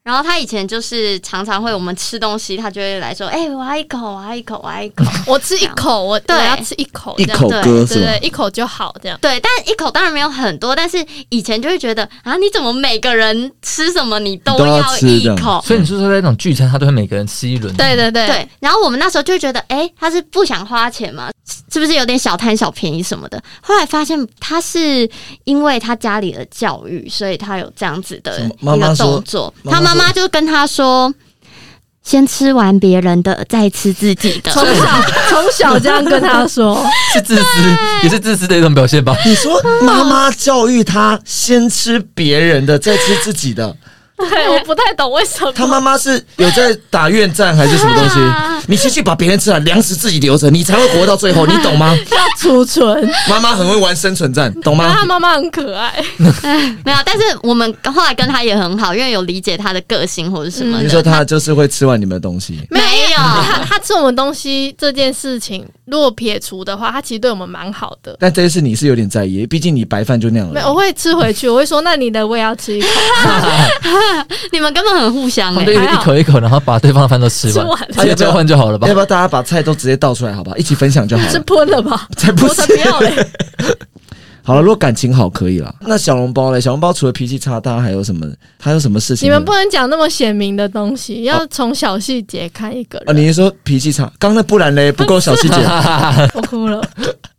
[0.03, 5.05] 然后他以前就是常常会我们吃东西，他就会来说：“哎、我要一口，我要一口，我要一口。
[5.25, 8.27] 我吃一口，我对我要吃一口，一这样口对歌是吧对对，？
[8.27, 9.17] 一口就好，这样”。
[9.21, 10.97] 对，但一口当然没有很多，但是
[11.29, 15.61] 以前就会觉得啊，你怎么每个人吃什么你都都要一口？
[15.65, 17.73] 所以你是说在那种聚餐，他都会每个人吃一轮？
[17.77, 21.31] 对对对对，然后我们那时候就会觉得，哎、他是不想花钱嘛，
[21.71, 23.41] 是不是有点小贪小便宜什么的？
[23.61, 25.09] 后来发现他是
[25.45, 29.53] 因为他家里的教育，所以他有这样子的一个动作。
[29.63, 31.13] 妈妈他妈妈就跟他说。
[32.03, 34.51] 先吃完别人的，再吃自己的。
[34.51, 34.83] 从小
[35.29, 37.43] 从小这样跟他说，是自私，
[38.03, 39.15] 也是自私的一种表现吧？
[39.25, 43.73] 你说妈妈教育他先吃别人的，再吃自己的，
[44.15, 45.51] 对，我不太懂为什么。
[45.51, 48.19] 他妈妈是有在打愿战还是什么东西？
[48.67, 51.93] 你先去把别人吃了，粮食自己留着，你才会活到最后，你懂吗？
[52.11, 55.05] 要储存，妈妈很会玩生存战，懂吗他？
[55.05, 55.93] 妈妈很可爱，
[56.85, 60.81] 没有，但是我们后来跟他也很好，因为有理解他的个性或者什么。
[60.81, 68.15] 你说他就是会吃完你们的东西，没有他他吃我们东西这件事情，如果撇除的话，他其实对我们蛮好的。
[68.19, 70.75] 但这件事你是有点在意，毕竟你白饭就那样没有，我了。
[70.75, 72.87] 会吃回去，我会说，那你的我也要吃一口，
[74.51, 78.93] 你们根本很互相哎、他们就一口一口，然后把对方的饭都吃完吃完， 直接交换就好了吧要？
[78.93, 80.55] 不要大家把菜都直接倒出来，好不好？
[80.57, 81.43] 一起分享就好了是了。
[81.43, 82.07] 喷了吧？
[82.15, 83.27] 才不我才不要嘞！
[84.45, 85.73] 好了，如果感情好可以了。
[85.81, 86.59] 那小笼包嘞？
[86.59, 88.29] 小笼包除了脾气差，大家还有什么？
[88.59, 89.25] 还有什么事情？
[89.25, 93.09] 你们不能讲那么显明的东西，要从小细节看一个人。
[93.09, 93.13] 啊。
[93.17, 94.11] 你是说脾气差？
[94.19, 95.55] 刚那不然嘞， 不够小细节。
[96.35, 96.85] 我哭了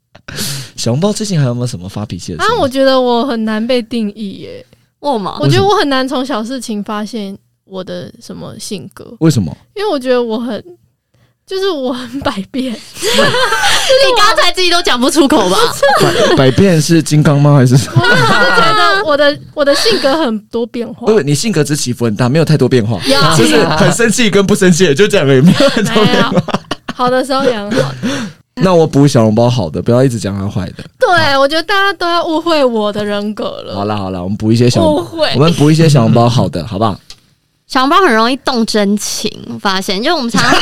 [0.77, 2.45] 小笼包最近还有没有什么发脾气的事？
[2.45, 2.57] 啊！
[2.59, 4.64] 我觉得我很难被定义耶，
[5.01, 5.37] 为吗？
[5.40, 9.55] 我觉得我很难从小事情发现我的什么性格，为什么？
[9.77, 10.62] 因为我觉得我很。
[11.46, 12.78] 就是我很百变， 你
[14.16, 15.57] 刚才自己都讲不出口吧？
[16.00, 17.54] 百百变是金刚吗？
[17.57, 18.00] 还是什么？
[18.02, 18.16] 我就
[18.57, 21.20] 觉得我的我的性格很多变化不，。
[21.20, 26.42] 你性格只起伏很大，没有太多变化，有就是很生气跟不生气，就这样而已，没有很多变化。
[26.94, 27.92] 好的时候也很好。
[28.62, 30.85] 那我补小笼包好的，不要一直讲他坏的。
[31.00, 33.74] 对，我觉得大家都要误会我的人格了。
[33.74, 36.98] 好啦好啦，我们补一些小笼，误会我们补一些小笼包好的，好不好？
[37.74, 40.52] 小笼包很容易动真情，我发现，因为我们常常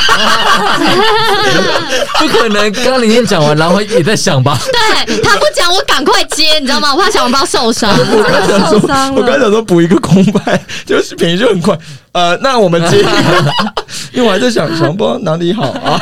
[2.17, 4.57] 不可能，刚刚林燕讲完，然后也在想吧？
[5.05, 6.91] 对他不讲，我赶快接，你知道吗？
[6.95, 7.91] 我怕小笼包受伤。
[7.95, 11.77] 我刚想说，受伤我刚想说补一个空白，就是便宜就很快。
[12.13, 12.97] 呃，那我们接，
[14.11, 16.01] 因为我还在想小笼包哪里好啊？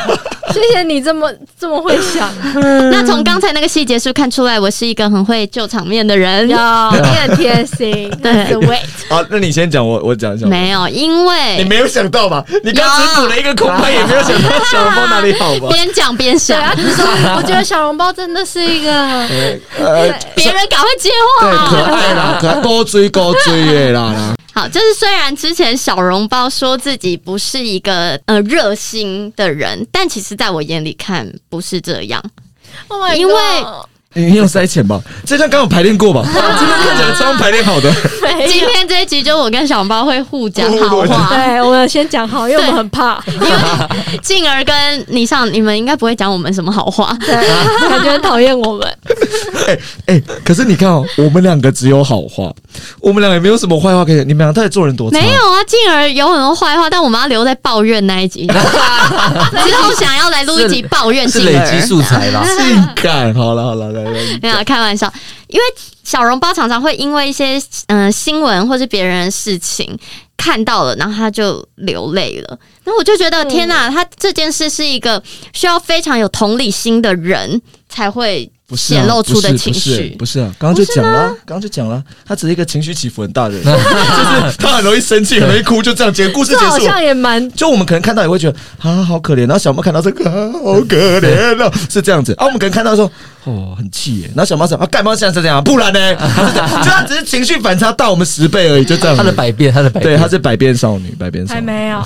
[0.52, 2.28] 谢谢你这么这么会想，
[2.90, 6.48] 那从刚才那个细节是不是看出来我是一个很会救场面的人？
[6.48, 6.56] 有
[7.02, 8.54] 你很贴心，对
[9.08, 10.46] 好，那你先讲，我我讲一下。
[10.46, 12.44] 没有，因为你没有想到吧？
[12.64, 15.68] 你刚只补了一个空白，也没有想到小笼包哪里好吧？
[15.72, 16.60] 边讲边想
[17.36, 18.92] 我觉得小笼包真的是一个，
[19.78, 21.10] 呃，别人赶快接
[21.40, 21.92] 对，可话。
[21.98, 24.34] 爱啦，可爱，高追高追的啦啦。
[24.54, 32.22] 好，就是虽然之前小笼包说自己不是一个呃热心的人，但其实在我眼里看不是这样。
[32.88, 33.34] Oh my 因为
[34.14, 35.00] 你有塞钱吧？
[35.24, 36.22] 这段刚好排练过吧？
[36.28, 37.90] 这段看起来超排练好的。
[38.46, 43.48] 今天这一集就我跟小包会互讲好话， 对，我们先讲好，因为我们很怕，因为
[44.22, 47.16] 静儿跟你上，你们应该不会讲我们什么好话。
[47.20, 47.34] 对，
[47.88, 48.86] 感觉很讨厌我们。
[49.66, 52.52] 哎哎，可是你看哦，我们两个只有好话，
[53.00, 54.28] 我们两个也没有什么坏话可以讲。
[54.28, 55.18] 你们俩到底做人多差？
[55.18, 58.46] 没有啊，静儿有很多坏话，但我们要留在抱怨那一集。
[58.48, 62.44] 之后想要来录一集抱怨是静儿，累积素材吧？
[62.58, 63.34] 性感。
[63.34, 65.12] 好了好了，来来，没有开玩笑，
[65.48, 65.64] 因为
[66.04, 67.56] 小笼包常常会因为一些
[67.86, 69.98] 嗯、呃新闻或是别人的事情
[70.36, 72.58] 看到了，然后他就流泪了。
[72.84, 80.16] 然后我就觉得、嗯天哪，他这件事是一个需要非常有同理心的人才会不是啊显露出的情不是不是绪。
[80.20, 83.70] 不是啊，刚刚就讲了，刚刚就讲了，他只是一个情绪起伏很大的人，就
[84.50, 86.80] 是 他很容易生气，很容易哭，就这样结故事结束了。
[86.80, 92.46] 像也蛮就我们可能看到也会觉得啊好可怜，然后小猫看到这个啊 好可怜哦，是这样子啊。
[92.46, 93.10] 我们可能看到说
[93.44, 96.14] 哦很气耶，然后小猫想啊干嘛现在是这样，不然呢？
[96.82, 99.14] 就他只是情绪反差大我们十倍而已，就这样。
[99.14, 101.60] 他的百变，他的百变，对，他是百变少女，百变少女。
[101.60, 102.02] 还没有。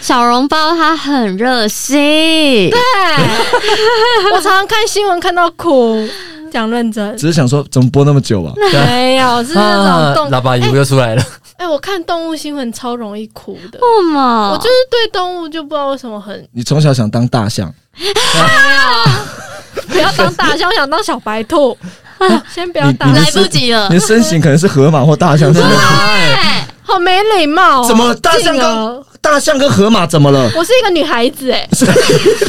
[0.00, 2.78] 小笼包他很热心，对，
[4.34, 6.06] 我常常看新闻看到哭，
[6.52, 8.52] 讲认真，只是想说怎么播那么久啊？
[8.72, 10.30] 没有是那啊种动。
[10.38, 11.22] 喇叭油又出来了。
[11.56, 13.78] 哎，我看动物新闻超容易哭的。
[13.78, 14.50] 为什么？
[14.52, 17.72] 我就是对动物就不知道为什么很你从小想当大象，
[19.88, 21.76] 不要当大象，我想当小白兔。
[22.52, 23.98] 先不要当你，来不及了你。
[23.98, 25.74] 的身形可能是河马或大象，是不是？
[25.74, 27.88] 哎好没礼貌哦。
[27.88, 30.50] 怎么大象静跟儿大象跟河马怎么了？
[30.54, 31.66] 我是一个女孩子哎，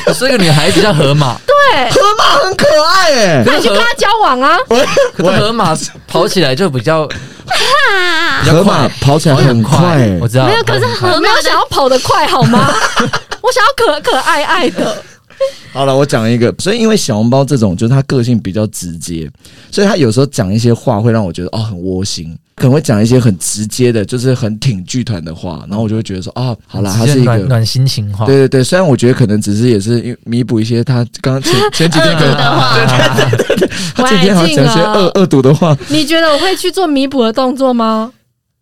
[0.07, 3.43] 我 是一个女孩子叫河马，对，河马很可爱哎。
[3.45, 4.57] 那你去跟他交往啊。
[4.67, 4.85] 喂
[5.15, 5.73] 可是河马
[6.05, 7.03] 跑起来就比较
[7.47, 10.45] 啊河马，跑起来很快快欸，我知道。
[10.47, 12.69] 没有可是跑很快我没有想要跑得快好吗？
[13.41, 15.01] 我想要可可爱爱的。
[15.74, 19.30] 好了，我讲一个，所以因为小笼包这种，就是他个性比较直接，
[19.71, 27.65] 所以他有时候讲一些话会让我觉得哦很窝心，可能会讲一些很直接的，就是很挺剧团的话，然后我就会觉得说哦，好啦，他是一个暖。
[27.65, 28.26] 心情话。
[28.26, 38.13] 对对对，虽然我觉得可能只是也是因弥补一些他刚刚前 前几天可能恶毒的话对对对对对， 他今天好像讲一些恶恶毒的话，你觉得我会去做弥补的动作吗？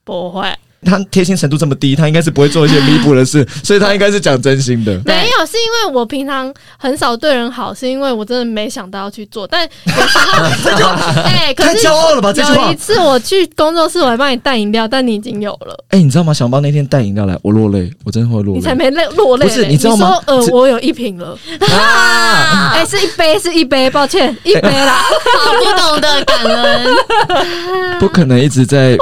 [0.04, 0.48] 不会，
[0.84, 4.92] 他贴心程度这么低，他应该是不会做一些弥补的事， 所以他应该是讲真心的。
[5.06, 9.48] 没有，是因为我平常很少对人好，是因为我真的没想到要去做。
[9.48, 10.90] 但有时候，
[11.24, 12.76] 哎、可太是骄傲了吧这句话有一！
[12.76, 16.34] 次我去工作室，我还帮你带饮料，但你已经有了，哎、你知道吗？
[16.34, 18.60] 小包那天带饮料来，我落泪，我真的会落泪。
[18.60, 19.48] 你才没泪落泪。
[19.48, 21.38] 不是你知道吗呃，我有一瓶了，
[21.72, 25.04] 啊， 哎、是一杯，是一杯，抱歉，一杯啦。
[25.44, 26.96] 好不懂得感恩。
[28.00, 28.98] 不可能一直在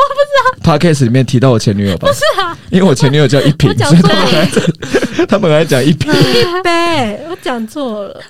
[0.64, 2.08] podcast 里面提到我前女友吧？
[2.08, 6.12] 不是啊，因为我前女友叫一瓶我，讲所以错 他们还在他们来讲一品。
[6.14, 8.22] 一杯，我讲错了。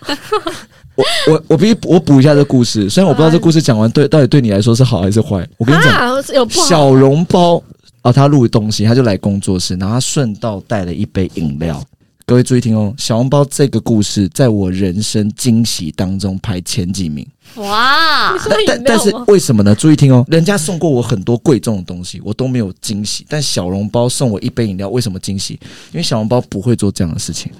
[0.95, 5.47] 我我我必须我补一下这故事，虽然我不知道这故事讲完对到底对你来说是好还是坏。
[5.57, 6.47] 我跟你讲，啊，有？
[6.49, 7.61] 小笼包
[8.01, 11.81] 啊，他录东西，他就来工作室，然后他顺道带了一杯饮料。
[12.25, 17.25] 各位注意听哦，小笼包这个故事在我人生惊喜当中排前几名。
[17.55, 19.13] 哇但但但是？
[19.27, 19.75] 为什么呢？
[19.75, 23.25] 注意听哦，人家送过我很多贵重的东西，我都没有惊喜。
[23.29, 25.59] 但小笼包送我一杯饮料，为什么惊喜？
[25.91, 27.51] 因为小笼包不会做这样的事情，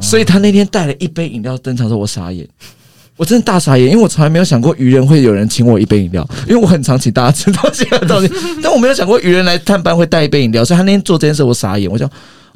[0.00, 2.46] 所以他那天带了一杯饮料登场的时候，我傻眼。
[3.16, 8.30] 我真的大傻眼，因为我从来没有想过愚人会有人请我一杯饮料，因为我很常请大家吃东西的东西，
[8.62, 12.06] 但我没有想过愚人来探班会带一杯饮料，所以他那天做这件事，我傻眼，我想，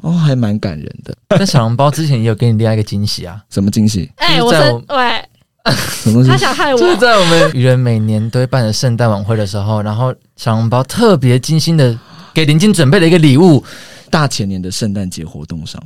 [0.03, 1.16] 哦，还蛮感人的。
[1.31, 4.11] 那小笼包之前也有给你另外一个惊喜啊，什么惊喜？
[4.16, 5.25] 哎、我喂，
[5.75, 6.37] 什么东西他？
[6.37, 11.99] 想害我就是在我们愚人每年都会办的圣诞晚会的时候，然后小笼包特别精心的
[12.33, 13.63] 给林静准备了一个礼物，
[14.11, 15.83] 大前年的圣诞节活动上，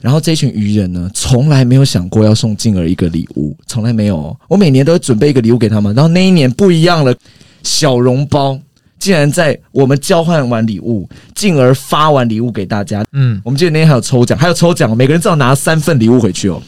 [0.00, 4.36] 然后这群愚人呢，从来没有想过要送静儿一个礼物，从来没有、哦。
[4.48, 7.14] 我每年都会准备一个礼物给他们，然后那一年不一样了，
[7.62, 8.58] 小笼包
[8.98, 13.04] 竟然在我们交换完礼物，进而发完礼物给大家。
[13.12, 16.62] 嗯，我们记得那天还有抽奖，还有抽奖，每个人至少拿三份礼物回去哦。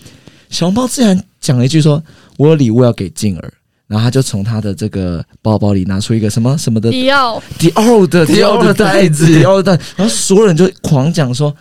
[0.50, 2.00] 小笼包竟然讲了一句说
[2.36, 3.52] ：“我有礼物要给静儿。”
[3.86, 11.54] 然后他就从他的这个包包里拿出一个什么什么的迪奥，迪奥的迪奥的袋子，迪奥的袋，然后所有人就狂讲说：“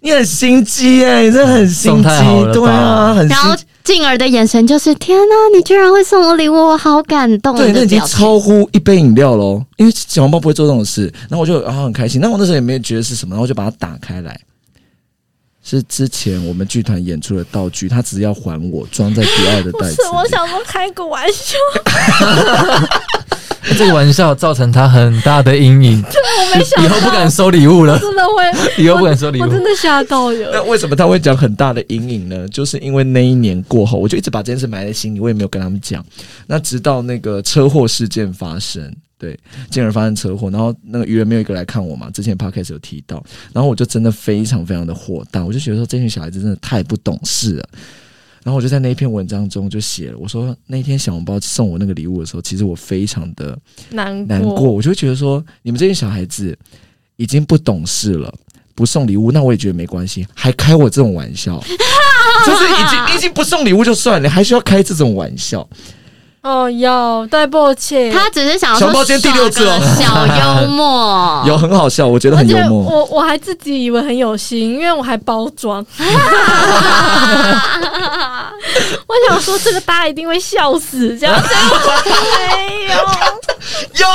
[0.00, 2.08] 你很心机耶，你真的很心机
[2.52, 3.54] 对啊，很然后。
[3.82, 7.54] 静儿的眼神就是天哪，你居然会送我礼物，我好感动。
[7.54, 11.12] 对，那已经超乎一杯饮料喽，因为小笼包不会做这种事。
[11.28, 14.40] 然后我就然后很开心，那我那时候也没有觉得是什么，然后我就把它打开来，
[15.66, 21.56] 是之前我们剧团演出的道具，他只要还我装在第二的 袋子里。，我想说开个玩笑，
[23.78, 29.44] 这个玩笑造成他很大的阴影， 我没想到，以后不敢收礼物了，真的会，以后不敢收礼物。
[29.44, 30.64] 我真的吓到那有。
[30.64, 32.46] 为什么他会讲很大的阴影呢？
[32.48, 36.04] 就是因为那一年过后，我就一直把这件事埋在心里，我也没有跟他们讲。
[36.46, 39.38] 那直到那个车祸事件发生，对，
[39.70, 47.68] 进而发生车祸，然后那个愚人没有一个来看我嘛，之前 podcast 有提到，然后我就真的非常非常的火大，我就觉得说这群小孩子真的太不懂事了。
[48.42, 53.58] 然后我就在那一篇文章中就写了，我说那一天小红包送我那个礼物的时候，其实我非常的
[53.90, 56.54] 难难过，我就觉得说，你们这些小孩子
[57.16, 58.30] 已经不懂事了，
[58.74, 61.58] 不送礼物，那我也觉得没关系，还开我这种玩笑，
[62.44, 65.66] 就是已经你已经不送礼物就算了，你还需要开这种玩笑，
[66.44, 68.12] 哦，有对不起。
[68.12, 72.82] 他只是想要说小包今天第六次哦小幽默， 有很好笑，我觉得而且很幽默。
[72.82, 75.84] 我我还自己以为很有心，因为我还包装。
[79.06, 82.94] 我想说这个大家一定会笑死，这样结果没有。
[83.94, 84.06] 有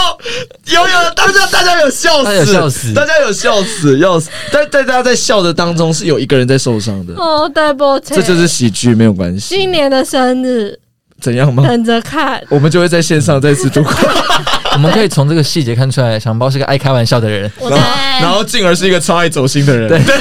[0.76, 8.14] 有有，大家大家有笑大家有笑死大家有笑死，要死，但但大家在笑的当中是有一个人在受伤的，哦，对不起。
[8.14, 9.56] 这就是喜剧，没有关系。
[9.56, 10.78] 今年的生日，
[11.20, 11.64] 怎样吗？
[11.64, 12.42] 等着看。
[12.50, 14.08] 我们就会在线上再次祝福，
[14.74, 17.52] 我们可以从这个细节看出来，小红包是个爱开玩笑的人。
[17.60, 19.90] 然后对然后进而是一个超爱走心的人。
[19.90, 20.18] 对对，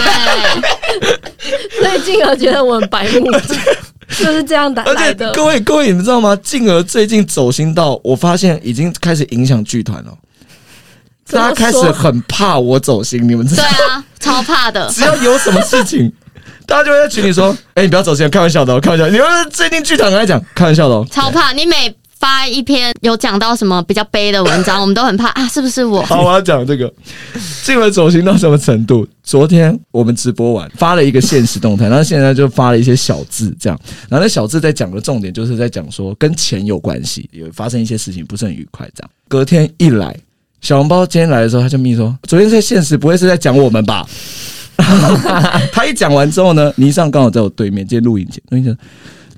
[1.82, 3.30] 所以进而觉得我很白目，
[4.18, 5.32] 就是这样打而且来的。
[5.32, 6.36] 各位各位，你们知道吗？
[6.42, 10.12] 进而最近走心到，我发现已经开始影响剧团了。
[11.30, 13.86] 大家开始很怕我走心，你们知道对？
[13.86, 14.88] 啊，超怕的。
[14.88, 16.10] 只要有什么事情，
[16.68, 21.06] 大家就会在群里说：“哎、你不要走心，开玩笑的、哦，开玩笑。”你们最近剧团很爱讲开玩笑的、哦。
[21.10, 21.50] 超怕！
[21.52, 26.02] 你每发一篇有讲到什么比较悲的文章，我们都很怕啊，是不是我？
[26.02, 26.92] 好，我要讲这个
[27.64, 29.08] 进而走心到什么程度？
[29.22, 39.10] 昨天我们直播完发了一个现实动态，然后现在就发了一些小字，这样，然后那小字在讲的重点就是在讲说跟钱有关系，有发生一些事情不是很愉快，这样。
[39.26, 40.14] 隔天一来，
[40.60, 44.04] 小红包今天来的时候，他就密说，昨天在现实不会是在讲我们吧？
[45.72, 48.76] 他一讲完之后呢，倪尚刚好在我对面，今天录影前，录影前。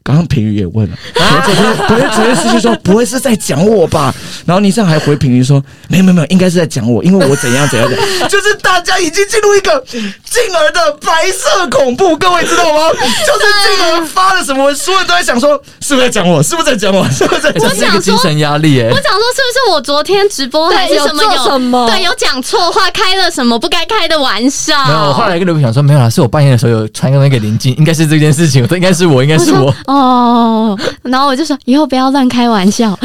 [0.03, 4.13] 刚刚平宇也问了，昨天昨天昨天司机说不会是在讲我吧？
[4.47, 12.91] 然后倪尚还回平宇说没有没有没有，应该是在讲我，因为我怎样怎样怎样，就是大家已经进入一个进而的白色恐怖，各位知道吗？
[12.93, 18.01] 就是进而发了什么，所有人都在想说是不是在讲我，是不是在讲我，是不是在讲我？
[18.01, 24.83] 精神压力哎我，想说，是不是我昨天直播还是什么有什么对，有讲错话，开了什么不该开的玩笑？
[24.87, 24.99] 没有。
[25.11, 29.73] 我后来跟刘品想说，没有啦，是我半夜的时候有传一个东西给林静，应该是这件事情，我说应该是我，应该是我。
[29.91, 32.97] 哦，然后我就说以后不要乱开玩笑。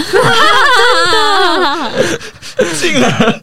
[2.79, 3.41] 进而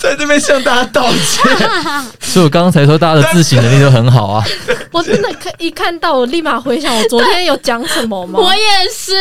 [0.00, 1.68] 在这边向大家道歉。
[2.20, 4.44] 所以我刚刚才说大家的自省能力都很好啊。
[4.90, 8.38] 我真的看一看到，我立马回想我昨天有讲什么吗？
[8.40, 8.60] 我也
[8.92, 9.12] 是，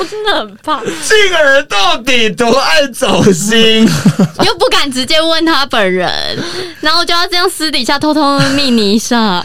[0.00, 0.80] 我真的很怕。
[1.08, 3.88] 这个人到底多爱走心？
[4.44, 6.10] 又不敢直接问他本人，
[6.80, 9.44] 然后就要这样私底下偷偷密你一下。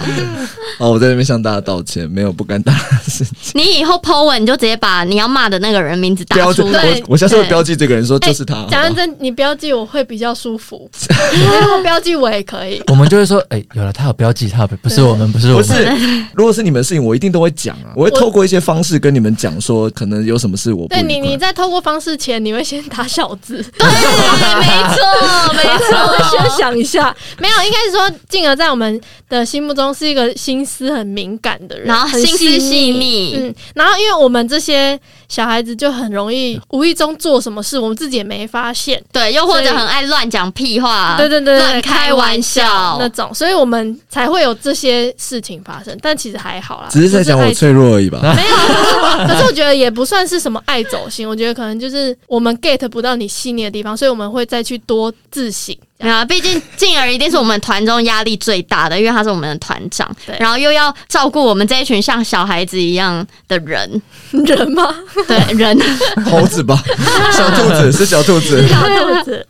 [0.78, 3.52] 好，我在这边向大家道歉，没有不敢大的事情。
[3.54, 6.82] 你以后 Po 文你就直接把你要骂的那个人名字打出来。
[6.82, 8.66] 对我，我下次会标记这个人，说就是他。
[8.70, 12.82] 讲认真，你标记我会比较舒服， 然后标记我也可以。
[12.88, 15.68] 我们就会说，哎、有了，他有标记，他有不是我们，不是我们。
[15.68, 24.66] 不是， 如果是你们的事情，我一定都会讲啊，我会透过一些方式跟你们讲，说可能有什么事我不对你，你在透过方式前，你会先打小字， 对，没
[24.96, 26.30] 错，没我会错。
[26.30, 27.16] 先想一下。
[27.40, 39.02] 没有，应该是说，进而在我们的心目中是一个心思很敏感的人，然后很心思细腻嗯，然后因为我们这些小孩子就很容易无意中做什么事，我们自己也没发现。
[39.12, 45.98] 对，又或者很爱乱讲屁话，对对对对，乱开玩笑那种，所以我们才会有这些事情发生。
[46.02, 48.20] 但其实还好啦，只是在讲我脆弱而已吧。
[48.22, 55.76] 爱没有，可 是可是我觉得也不算是什么爱走心，我觉得可能就是我们 get 不到你细腻的地方，所以我们会再去多自省。
[56.00, 64.95] 啊，毕竟静儿一定是我们团中压力最大的，因为他是我们的团长对，然后又要照顾我们这一群像小孩子一样的人，人吗？
[65.28, 65.78] 对人，
[66.26, 66.82] 猴子吧，
[67.36, 68.66] 小兔子是小兔子。
[68.68, 69.45] 小兔子，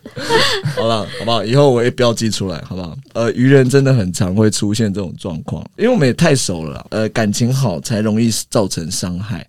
[0.74, 1.44] 好了，好不好？
[1.44, 2.96] 以后我也标记出来，好不好？
[3.12, 9.46] 呃，愚人真的很常会出现这种状况，因为我们也太熟了啦，呃，感情好才容易造成伤害。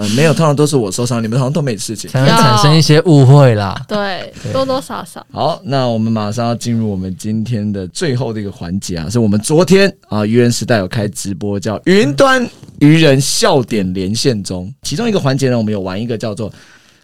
[0.00, 2.10] 呃，没有，通常都是我受伤，你们好像都没事情。
[2.10, 3.78] 才能产生一些误会啦。
[3.86, 5.24] 对，多多少少。
[5.30, 12.48] 好，那我们马上要进入我们今天的最后的一个环节啊，是我们昨天啊愚人时代有开直播，叫云端
[12.78, 16.50] 愚人笑点连线中，其中一个环节呢，我们有玩一个叫做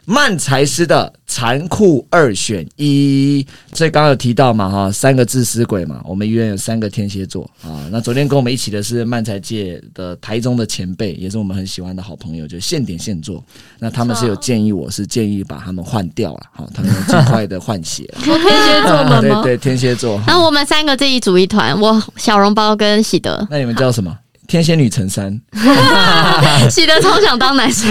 [0.09, 7.83] 慢才师的残酷二选一，所以刚刚有提到嘛哈，三个自私鬼嘛，我们医院有三个天蝎座啊。
[7.91, 13.43] 那昨天跟我们一起的是漫才界的台中的前辈，也是我们很喜欢的好朋友，就现点现做。
[13.81, 18.09] 那他们是有建议，我是建议把他们换掉了，好，他们尽快的换血。
[18.23, 19.43] 天蝎座们吗？
[19.45, 20.23] 对对，天蝎座。
[20.29, 24.17] 那我们三个自己组一团，我小笼包跟喜德，那你们叫什么？
[24.47, 25.33] 天蝎女陈三，
[26.71, 27.91] 喜德超想当男生，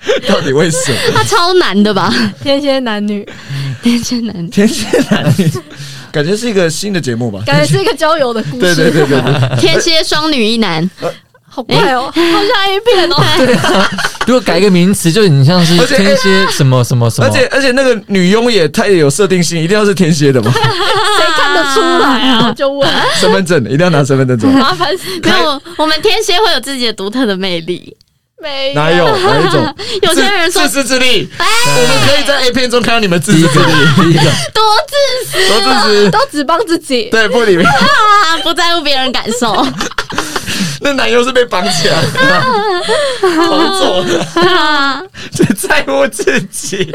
[0.26, 0.98] 到底为什么？
[1.14, 2.12] 他超男的吧？
[2.42, 3.26] 天蝎男女，
[3.82, 5.50] 天蝎男，天蝎男女，
[6.10, 7.42] 感觉是一个新的节目吧？
[7.44, 8.58] 感觉是一个交友的故事。
[8.60, 9.60] 对对对对对。
[9.60, 10.88] 天蝎双女一男，
[11.46, 13.88] 好怪哦，好像 A 片哦。
[14.26, 20.52] 如果改一个名词，就你像是天蝎什么什么什么而，且而且那个女佣也太有设定性，一定要是天蝎的吗？
[20.54, 22.46] 谁看得出来啊？
[22.48, 22.88] 我就问，
[23.18, 24.46] 身份证一定要拿身份证走。
[24.48, 27.96] 麻烦死没有，我们天蝎会有自己的独特的魅力。
[28.40, 29.74] 没哪有哪一种？
[30.02, 34.22] 有些人说自私自利，我们可以在 A 片中看到你们自私自利，第一个，
[34.54, 36.10] 多自私多自私。
[36.10, 37.04] 都只帮自己。
[37.10, 37.72] 对，不理啊，
[38.42, 39.54] 不在乎别人感受。
[40.80, 42.40] 那男优是被绑起来的，
[43.36, 44.26] 好走的，
[45.32, 46.90] 只在乎自己。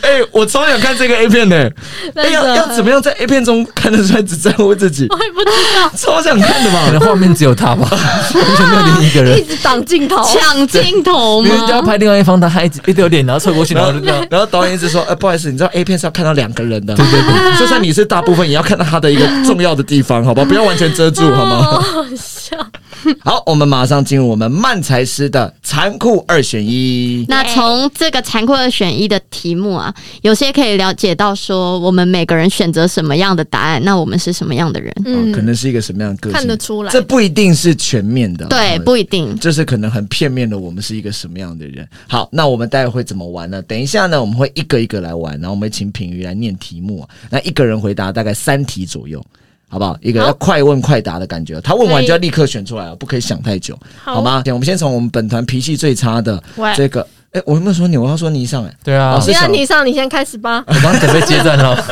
[0.00, 1.72] 哎、我超想看这个 A 片的、
[2.14, 5.06] 哎、要要怎么样在 A 片中看得出来只在乎自己？
[5.10, 7.06] 我也不知道， 超想看的可能嘛！
[7.06, 9.42] 画面只有他吧，完全没有另一个人 一。
[9.44, 10.16] 直挡镜头。
[10.24, 11.82] 抢镜头因为人家吗？
[11.82, 14.26] 拍另外一方，他还一直一直有脸，然后凑过去，然后就这样。
[14.30, 20.44] 然后导演一直说：“哎、不好意思，你知道 A 片是要看到两个人的，对对对，就算你是大部分，也要看到他的一个重要的地方，好吧？
[20.44, 22.56] 不要完全遮住，好哦，吗？”好笑。
[23.20, 27.24] 好，我们马上进入我们漫才师的残酷二选一。
[27.28, 34.92] 那从这个残酷二选一的题目啊，有些可以了解到说，我们每个人选择什么样的答案，那我们是什么样的人？
[35.04, 36.38] 嗯，可能是一个什么样的个性？
[36.38, 39.38] 看得出来这不一定是全面的，对，哦不一定。
[39.38, 41.86] 就是可能很片面的，我们是一个什么样的人。
[42.08, 43.60] 好，那我们待会会怎么玩呢？
[43.62, 49.22] 等一下呢，我们会一个一个来玩，然后我们会请品瑜来念题目、啊，那一个人回答大概三题左右。
[49.68, 49.96] 好不好？
[50.00, 54.42] 一个要快问快答的感觉，他问完就要立刻选出来哦，不可以想太久，好吗？
[54.46, 57.96] 我们先从我们本团脾气最差的喂，这个，哎，我有没有说你？
[57.96, 58.72] 我要说你上哎。
[58.84, 60.64] 对啊哦，是你上，你先开始吧。
[60.66, 61.74] 我刚准备接战了。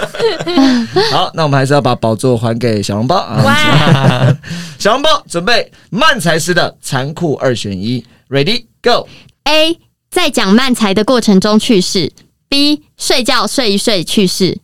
[1.10, 4.34] 好，那我们还是要把宝座还给小笼包啊！
[4.78, 9.78] 小笼包准备慢才师的残酷二选一，Ready Go！A
[10.10, 12.12] 在讲慢才的过程中去世
[12.48, 14.58] ，B 睡觉睡一睡去世。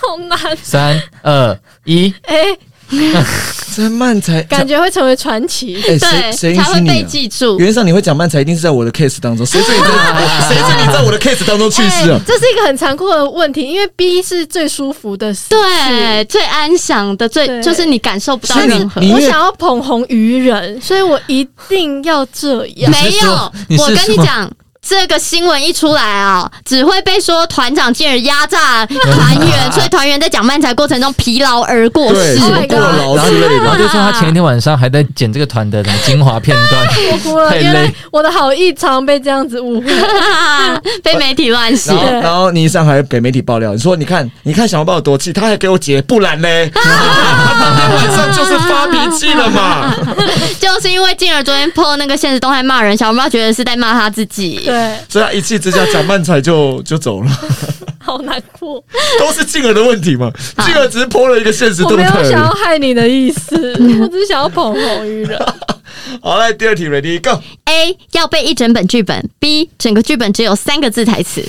[0.00, 0.38] 好难。
[0.62, 2.44] 三二一，哎，
[3.74, 5.76] 这慢才 感觉会成为传奇。
[5.86, 7.02] 哎，谁谁对，才会被？
[7.04, 7.58] 记住。
[7.58, 9.44] 原则上你会讲慢才，一定是在我的 case 当中。
[9.46, 10.48] 谁准你在？
[10.48, 12.22] 谁准你在我的 case 当中去世啊哎？
[12.26, 15.46] 这是一个很残酷的问题，因为 B 是最舒服的事。
[15.50, 19.00] 对，最安详的，最对就是你感受不到所以你任何。
[19.00, 22.90] 我想要捧红愚人，所以我一定要这样。
[22.90, 24.50] 没有说，你是我跟你说讲。
[24.86, 33.64] 这个新闻一出来啊，只会被说团长竟然压榨团员，所以团员在讲漫才过程中疲劳而过对，世 Oh 过劳然后之类的。
[33.64, 39.90] 然后就说他前一天晚上还在剪这个团的什么精华片段， 我哭了，太累原来我的好意常被这样子误会。
[41.04, 42.00] 被媒体乱写然。
[42.00, 49.94] 后，然后你一上还给媒体爆料，你说你看，你看小红包有多气，他还给我截，不然嘞，他当天晚上就是发脾气了嘛。
[50.58, 54.69] 就是因为静儿昨天 po 那个现实动态骂人，小红帽觉得是在骂他自己。
[54.70, 57.30] 对，所以他一气之下讲慢才就 就走了，
[57.98, 58.82] 好难过。
[59.18, 60.30] 都是静儿的问题嘛。
[60.64, 62.10] 静儿只是泼了一个现实我没有。
[62.24, 63.56] 想要害你的意思，
[64.00, 65.38] 我只是想要捧红愚人。
[66.22, 67.40] 好，来第二题，Ready Go。
[67.66, 71.44] A 要背一整本剧本，B 整个剧本只有三个字台词。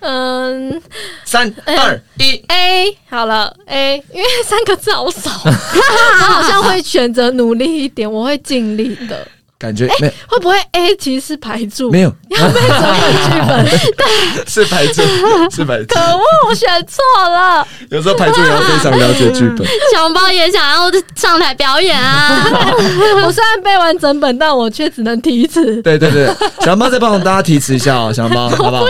[0.00, 0.80] 嗯
[1.24, 9.26] 三二一，，A 好了，A，因为三个字好少，我好像会选择努力一点，我会尽力的。
[9.58, 11.90] 感觉没会不会 A 其实是排柱？
[11.90, 14.46] 没有，要背整本剧本？
[14.46, 15.02] 是排柱，
[15.50, 16.00] 是排柱可。
[16.00, 17.66] 恶，我选错了。
[17.90, 19.66] 有时候排柱也要非常了解剧本。
[19.94, 22.44] 小红包也想要上台表演啊！
[23.24, 25.80] 我虽然背完整本，但我却只能提词。
[25.82, 26.26] 对对对，
[26.60, 28.84] 小红包再帮大家提词一下哦，小红包， 好不好？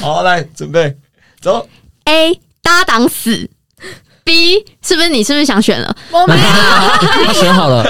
[0.00, 0.92] 好，来准备
[1.40, 1.68] 走。
[2.06, 3.48] A 搭档死
[4.30, 5.08] ，B 是不是？
[5.08, 5.96] 你是不是想选了？
[6.12, 6.40] 我没有，
[7.26, 7.84] 他 选好了。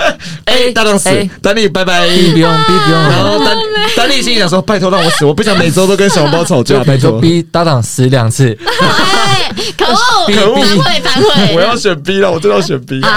[0.46, 1.10] A 大档死。
[1.42, 2.08] 丹尼拜拜。
[2.08, 3.56] ，B 不用，B 不用，然后丹
[3.96, 7.20] 丹尼心里想说：拜托让我死，我不想每周都跟小红包吵架， 拜托。
[7.20, 11.54] B 搭档死两次，哎，可恶， 可恶反悔反悔！
[11.56, 13.02] 我要选 B 了，我真的要选 B。
[13.02, 13.10] 好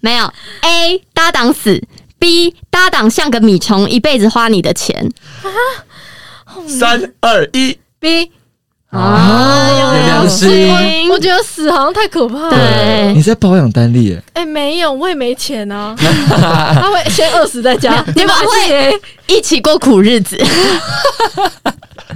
[0.00, 0.24] 没有。
[0.62, 1.80] A 搭档死
[2.18, 5.08] ，B 搭档像个米虫，一辈子花你的钱。
[6.66, 8.30] 三二一，B，
[8.94, 11.08] 啊有良心。
[11.10, 12.50] 我觉得死好像太可怕了。
[12.50, 14.22] 对你在包养丹丽耶？
[14.34, 15.94] 哎、没有，我也没钱啊。
[15.98, 20.36] 他会先饿死在家，你们会会一起过苦日子。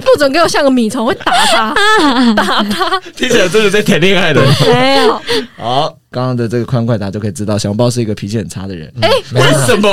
[0.01, 1.75] 不准给我像个米虫，会打他，
[2.35, 3.01] 打他。
[3.17, 4.41] 听起来真的在谈恋爱的。
[4.67, 5.21] 没有，
[5.57, 8.91] 好，刚刚的这个宽快答就可以知道，小笼包是一个脾气很差的人。
[9.03, 9.91] 哎，为什么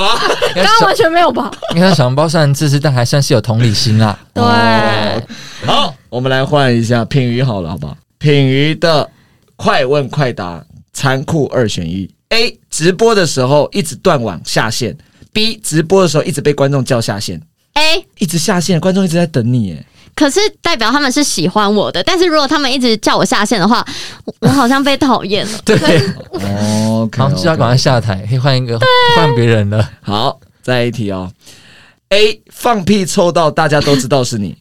[0.54, 1.50] 刚刚完全没有吧？
[1.74, 4.18] 你 看小笼包虽然自私，但还算是有同理心啦。
[4.34, 5.22] 对，哦
[5.66, 7.98] 好，我们来换一下品鱼好了，好不好？
[8.20, 9.10] 品鱼的
[9.58, 10.64] 快问快答，
[10.94, 12.58] 残酷二选一：A.
[12.70, 14.98] 直播的时候一直断网下线
[15.34, 15.60] ；B.
[15.62, 17.42] 直播的时候一直被观众叫下线
[17.74, 19.74] ，A，一直下线，观众一直在等你。
[19.74, 19.86] 哎，
[20.16, 23.86] 可是代表他们是喜欢我的，但是如果他们一直叫我下线的话，
[24.24, 25.60] 我我好像被讨厌了。
[25.66, 25.76] 对，
[26.32, 28.80] 哦，好像就要赶快下台，可以换一个
[29.18, 29.90] 换别人了。
[30.00, 31.30] 好，再一题哦。
[32.08, 34.56] A 放屁臭到大家都知道是你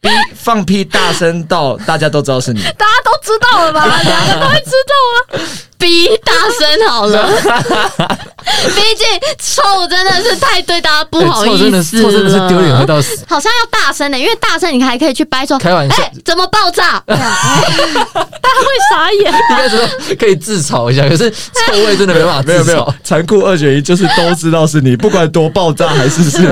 [0.00, 2.62] ，B 放屁大声到大家都知道是你。
[2.62, 3.84] 大家都知道了吧？
[4.04, 5.40] 两个都会知道啊。
[5.80, 7.26] 逼大声好了，
[8.76, 9.06] 毕竟
[9.38, 13.18] 臭真的是太对大家不好哎臭真的意思了，是臭真的是丢脸会到死。
[13.26, 17.02] 好像要大声的，因为大声你还可以去掰说，开玩笑哎、怎么爆炸？
[17.06, 19.32] 大家会傻眼。
[19.32, 19.80] 应该说
[20.18, 22.42] 可以自嘲一下，可是臭味真的没办法。
[22.42, 26.46] 没有没有，残酷二选一就是都知道是你，不管多爆炸还是是你。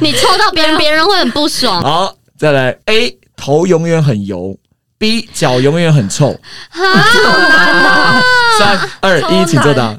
[0.00, 1.82] 你臭到别人，别人会很不爽。
[1.82, 4.56] 好，再来 A 头永远很油
[4.96, 6.30] ，B 脚永远很臭。
[6.72, 8.22] 啊
[8.58, 9.92] 三二一，请作答。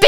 [0.00, 0.06] B，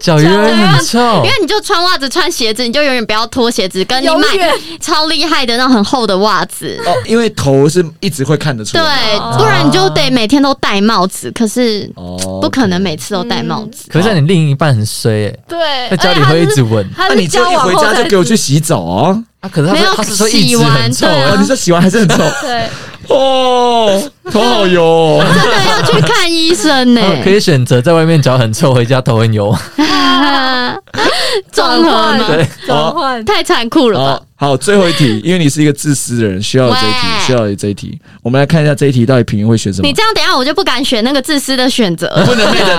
[0.00, 6.80] 脚永远很臭因为，你就穿袜子、穿鞋子，你就永远不要脱鞋子，跟你买超厉害的那种很厚的袜子。
[6.86, 13.84] 哦，因为头是一直会看得出来对。，不然你就得每天都戴帽子，可是哦不可能每次都戴帽子。
[13.90, 15.58] 可是你另一半很衰哎，对，
[15.90, 19.22] 在家里会一直闻那你就一回家就给我去洗澡哦。
[19.40, 19.48] 啊。
[19.48, 22.68] 可是他没有是他是说一直很臭洗完对啊哦，你说洗完还是很臭 对，
[23.10, 25.24] 哦，头好油哦。
[25.34, 29.54] 真的要去看医生呢、 可以选择在外面脚很臭，回家头很油。
[31.52, 32.26] 综合吗？
[32.26, 33.24] 对，转换。
[33.24, 34.48] 太残酷了吧好？
[34.48, 37.98] 好，最后一题，因为你是一个自私的人，需要有这一题，需要有这一题。
[38.22, 39.92] 我们来看一下这一题到底平云会选什么你。
[39.92, 42.08] 这样等一下我就不敢选那个自私的选择。
[42.26, 42.78] 不能昧着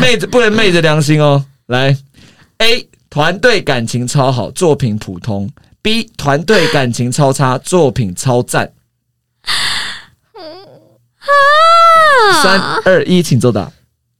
[0.00, 1.44] 昧着不能昧着良心哦。
[1.66, 1.96] 来
[2.58, 5.48] ，A 团队感情超好，作品普通
[5.82, 8.70] ；B 团队感情超差，作品超赞。
[12.42, 13.70] 三二一，请作答。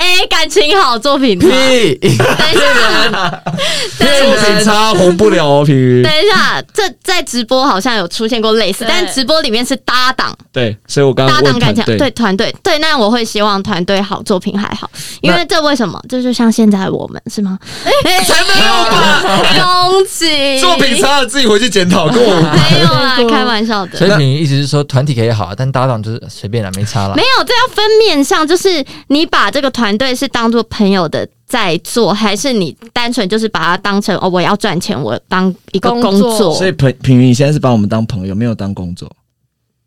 [0.00, 1.46] A 感情好，作品差。
[1.46, 3.42] 屁，等一下，
[3.90, 4.36] 作。
[4.40, 6.02] 品差红不了哦，平鱼。
[6.02, 14.90] 等一下，这在直播好像有出现过类似，对但直播里面是搭档，对，所以我刚刚搭档感情对团队对，那我会希望团队好，作品还好，
[15.20, 16.00] 因为这为什么？
[16.08, 17.58] 这就像现在我们是吗？
[17.84, 19.22] 哎，才没有吧？
[19.62, 24.06] 恭喜作品差了自己回去检讨，跟我没有啦， 开玩笑的所。
[24.06, 27.22] 以你意思是说团体可以好，但搭档就是随便啦，没差啦没。
[27.22, 36.54] 有，这要分面上，就是你把这个团队是当做朋友的在做，还是你单纯就是把它当成哦，我要赚钱，我当一个工工作作？
[36.54, 39.10] 所以平平云，你现在是把我们当朋友，没有当工作。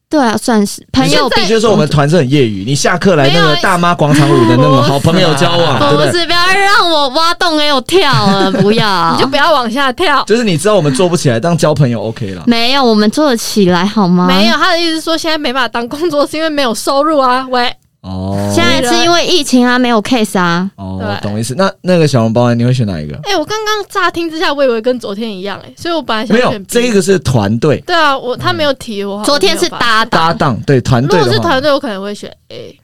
[0.09, 2.63] 对啊，算是朋友现在也就是说，我们团是很业余。
[2.63, 10.23] 你下课来那个大妈广场舞的那个好朋友交往，对不 是，不要让我挖洞给我跳了，不要 你就不要往下跳。
[10.25, 12.43] 就是你知道我们做不起来，当交朋友 OK 了。
[12.45, 14.27] 没有，我们做得起来好吗？
[14.27, 17.47] 没有，他的意思是说现在没办法当工作，是因为没有收入啊。
[17.49, 20.69] 喂，哦现在是因为疫情啊，没有 case 啊。
[20.75, 21.55] 哦，对懂意思。
[21.55, 23.15] 那那个小笼包，你会选哪一个？
[23.23, 32.79] 哎、我刚刚乍听之下，我以为跟昨天一样、哎，所以我本来想没有选这个是团队对啊，我他没有提我，昨天是搭档，搭档，对团队如，果是团队，我可能会选 A。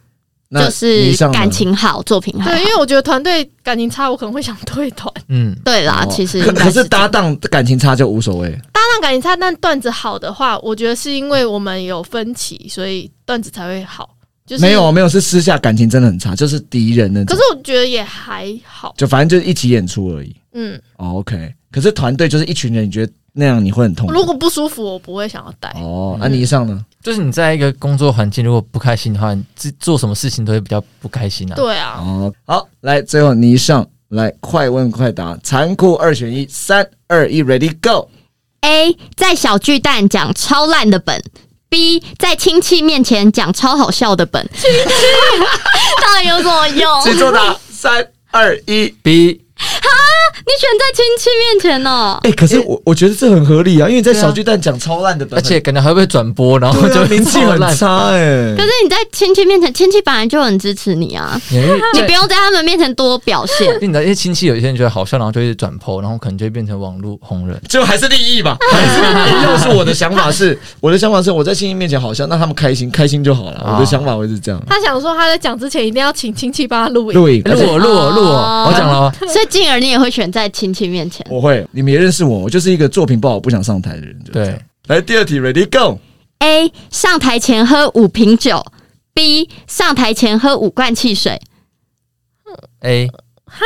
[0.51, 2.65] 那就是感情好，作品好对，因。
[2.65, 5.13] 为我觉得团队感情差，我可能会想退团。
[5.27, 8.49] 嗯，对啦，哦其实可应该可是搭档感情差就无所谓。
[8.71, 14.09] 搭档感情差，但段子好的话，我觉得是因为我们有分歧，所以段子才会好。
[14.49, 17.55] 就是没有，没有，是私下感情真的很差，就是敌人那种可是。
[17.55, 18.95] 我觉得也还好。
[18.97, 20.35] 就反正就是一起演出而已。
[20.53, 24.13] 嗯，哦 OK，可是团队就是一群人，你觉得那样你会很痛苦？
[24.13, 25.69] 如果不舒服，我不会想要带。
[25.79, 26.83] 哦，那、你以上呢？
[27.03, 31.55] 就是你在一个工作环境如果不开心的话，你自做什么事情都会比较不开心啊。
[31.55, 41.21] 对啊，哦，好，来，最后你上来，快问快答，残酷二选一，三二一，Ready Go！A 在小巨蛋讲超烂的本
[41.69, 44.79] ，B 在亲戚面前讲超好笑的本，亲戚
[46.01, 47.01] 到底有什么用？
[47.03, 48.87] 请作答，三二一。
[49.03, 49.41] B
[50.39, 52.17] 你选在亲戚面前哦。
[52.23, 57.75] 哎、可是我我觉得这很合理啊，因为在小巨蛋讲超烂的本，而且感觉还会被转播，然后就名气很烂。
[57.75, 63.67] 差哎、可是你在亲戚面前，亲戚本来就很支持你啊，因为你不用在他们面前多表现。
[63.75, 67.59] 因为你的一些亲戚有一些人觉得好笑，然后就一直转播，然后可能就会变成网络红人。
[67.69, 69.43] 最后还是利益吧， 还是利益。
[69.43, 73.59] 要是我的想法是， 我的想法是我在亲戚面前好笑，那他们开心开心就好了。
[73.59, 74.59] 啊我的想法会是这样。
[74.67, 77.19] 他想说他在讲之前一定要请亲戚帮他录影。
[77.19, 81.25] 录影，录我录我录我，哦我讲了哦，所以进而你也会选在亲戚面前。
[81.29, 84.17] 我会，你们也认识我，我就是一个作品不好不想上台的人。
[84.23, 85.99] 就是对，来第二题，Ready Go。
[86.39, 88.65] A 上台前喝五瓶酒
[89.13, 91.39] ，B 上台前喝五罐汽水。
[92.81, 93.07] A
[93.45, 93.65] 哈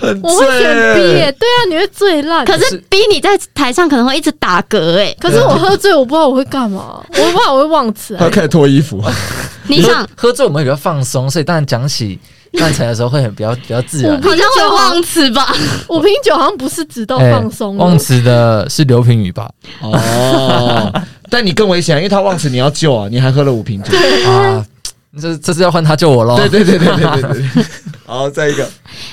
[0.00, 1.02] 我会选 B
[1.38, 2.44] 对啊，你会最烂。
[2.44, 8.16] 可是 B 你在台上可能会一直打嗝哎、可是我喝醉，我不知道我会干嘛， 我不知道我会忘词。
[8.16, 9.00] 他开始脱衣服，
[9.68, 12.18] 你想喝喝醉我们会比较放松，所以当然讲起
[12.58, 14.20] 刚才的时候会很比较比较自然。
[14.22, 15.54] 好像会忘词吧？
[15.88, 19.50] 五瓶酒好像不是直到哎放松的忘词的是刘品宇吧？
[19.80, 20.92] 哦，
[21.30, 23.92] 但你更危险，因为他忘词，你要救啊，你还喝了五瓶酒。
[24.30, 24.64] 啊，
[25.20, 26.36] 这这是要换他救我喽。
[26.36, 27.64] 对对对对对对对。
[28.06, 28.68] 好，再一个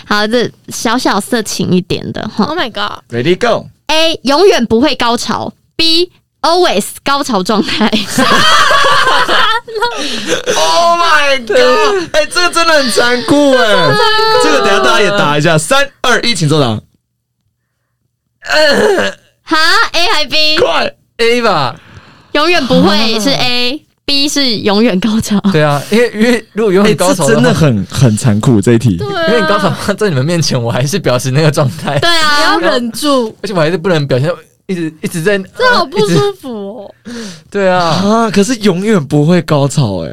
[0.05, 2.43] 好，这小小色情一点的哈。
[2.45, 3.67] Oh my god！，Ready Go。
[3.87, 6.11] A 永远不会高潮，B
[6.41, 7.89] always 高潮状态。
[10.55, 12.09] Oh my god！
[12.13, 13.91] 哎、这个真的很残酷哎、
[14.43, 16.67] 这个等下大家也答一下，三二一，请作答，
[19.43, 19.57] 哈
[19.93, 20.57] ，A 还 B？
[20.57, 21.75] 快！A 吧，
[22.33, 25.39] 永远不会是 A，B 是永远高潮。
[25.51, 28.97] 对啊，因为因为如果永哎、远高潮真的很很残酷这一题。
[28.97, 34.31] 对因为高潮啊，在你们面前，我还是表示那个状态，对啊要啊，忍住，而且我还是不能表现
[34.69, 36.95] 一直一直在，这好不舒服哦。
[37.49, 38.31] 对啊，啊！
[38.31, 40.11] 可是永远不会高潮哎、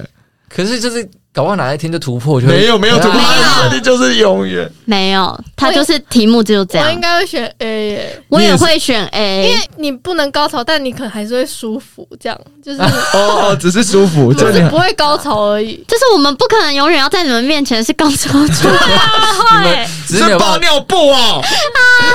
[0.49, 4.67] 可是就是搞不好哪一天就突破，就会没有没有突破，就是永远。
[4.87, 6.99] 没有，他就是题目就这样我应。
[6.99, 12.81] 该会选 A 耶，我也会选 A，因为你不能高潮，但你可能还是会舒服，这样就是
[13.13, 15.85] 哦哦，只是舒服，就是不会高潮而已。
[15.87, 18.81] 就是我们不可能永远要在你们面前是高潮出来。
[19.61, 20.55] 你们只是没是有办法。
[20.55, 21.43] 包尿布哦，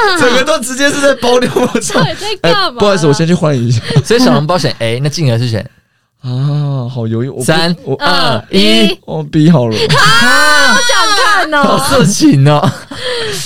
[0.20, 2.02] 整个都直接是在包尿布上。
[2.02, 2.80] 到底在哎、干嘛？
[2.80, 3.82] 不好意思，我先去换一下。
[4.04, 5.62] 所以小笼包选 A，那静儿是选
[6.22, 7.30] 啊，好犹豫。
[7.30, 11.86] 我三我二一一，我 B 好了， 好想看哦 好哦。
[11.89, 12.72] 色情哦。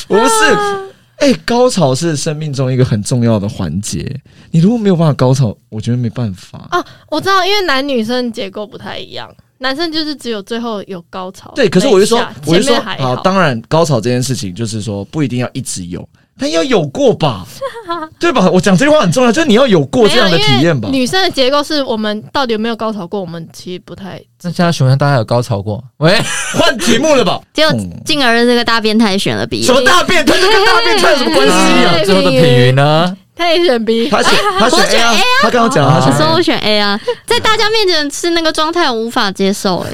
[0.08, 0.86] 不是。
[1.18, 4.20] 哎、高潮是生命中一个很重要的环节。
[4.52, 6.68] 你如果没有办法高潮，我觉得没办法。
[6.72, 11.52] 哦，我知道，因为男女生结构不太一样，男生就是只有最后有高潮。
[11.56, 16.08] 对，可是我就说我就说好，当然高潮这件事情就是说不一定要一直有，
[16.40, 17.46] 但要有过吧，
[18.20, 18.50] 对吧？
[18.52, 20.90] 我讲这句话很重要，就是你要有过这样的体验吧。
[20.92, 24.22] 女生的结构是我们到底有没有高潮过，我们其实不太。
[24.44, 25.84] 那现在询问大家有高潮过？
[25.98, 26.20] 喂，
[26.54, 27.40] 换题目了吧？
[27.54, 30.34] 结果嗯静儿的这个大变态选了 B，什么大变态？
[30.36, 31.54] 这跟大变态有什么关系
[31.86, 31.94] 啊？
[32.04, 33.16] 最后的品云呢？
[33.38, 36.42] 他也选 B，他选他选 A 啊他刚刚讲了他说 A 我。
[36.42, 39.92] 选 A 啊，在大家面前是那个状态，我无法接受、欸，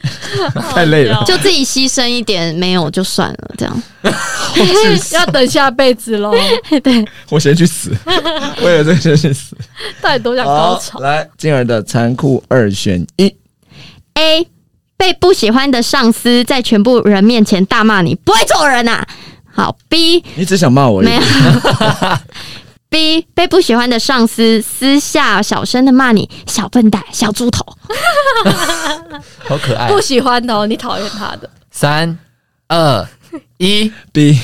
[0.72, 3.82] 太累了 就自己牺牲一点，没有就算了，这样。
[5.12, 6.32] 要等下辈子喽。
[6.82, 7.90] 对，我先去死，
[8.62, 9.56] 为了这个先去死。
[10.00, 11.00] 到底多想高潮？
[11.00, 13.34] 来，静儿的残酷二选一。
[14.14, 14.46] A
[14.96, 19.08] 被不喜欢的上司在全部人面前大骂你不会做人呐、啊。
[19.52, 21.22] 好，B 你只想骂我没有。
[22.90, 27.64] B 被不喜欢的上司私下小声的骂你小笨蛋、小猪头。
[29.46, 29.90] 好可爱。
[29.92, 31.48] 不喜欢的哦，你讨厌他的。
[31.70, 32.18] 三
[32.68, 33.06] 二
[33.58, 34.38] 一 B，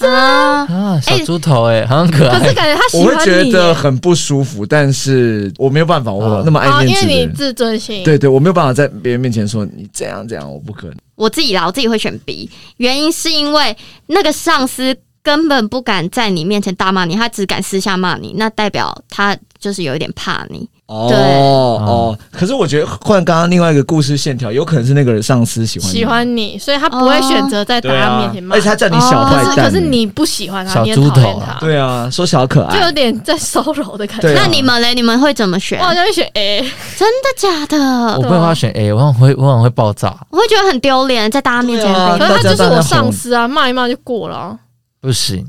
[0.00, 2.40] 啊，啊，小猪头哎，好像可爱。
[2.40, 8.02] 可是感觉他喜我会欢你觉得，很不舒服，但是我没有办法，我啊那么爱哦，因为你自尊心。
[8.02, 10.96] 对对，我没有办法在别人面前说你怎样怎样，我不可能。
[11.14, 13.76] 我自己啦，我自己会选 B，原因是因为
[14.06, 20.68] 那个上司根本不敢在你面前大骂你，他只敢私下骂你，那代表他就是有一点怕你。
[20.86, 34.30] 哦对哦，可是我觉得换刚刚另外一个故事线条，有可能是那个上司喜欢你喜欢你，所以他不会选择在大家面前，骂而且他叫你小坏蛋，可是可是你不喜欢他，小你也猪头啊讨厌他，对啊，说小可爱就有，点在骚扰的感觉。
[34.30, 34.94] 啊那你们嘞？
[34.94, 35.84] 你们会怎么选我？
[35.84, 36.60] 好像会选 A，
[36.96, 37.76] 真的假的
[38.16, 38.22] 我？
[38.22, 40.16] 不会选 A，我很会，我很会爆炸。
[40.30, 44.58] 我会觉得很丢脸，在大家面前啊可是他就是我上司啊，骂一骂就过了啊，
[45.00, 45.46] 不行，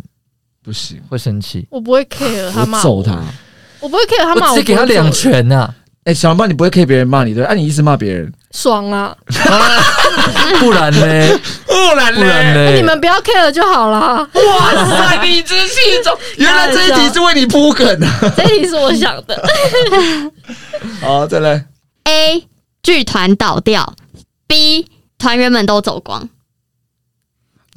[0.63, 1.67] 不行，会生气。
[1.69, 3.19] 我不会 care 他骂我揍他。
[3.79, 5.73] 我不会 care 他骂我，我直接给他两，拳呐，
[6.03, 7.43] 哎，小胖，你不会 K 别人骂你对？
[7.43, 9.15] 哎，你一直骂别人，爽啊！
[10.59, 11.39] 不然呢？
[11.65, 12.75] 不然不然呢？
[12.75, 14.17] 你们不要 care 就好了。
[14.33, 16.17] 哇塞，理直气壮！
[16.37, 18.19] 原来这一题是为你铺梗啊！
[18.35, 19.47] 这题是我想的，
[21.01, 21.65] 好，再来
[22.03, 22.45] ，A
[22.83, 23.95] 剧团倒掉
[24.47, 24.87] ，B
[25.17, 26.27] 团员们都走光。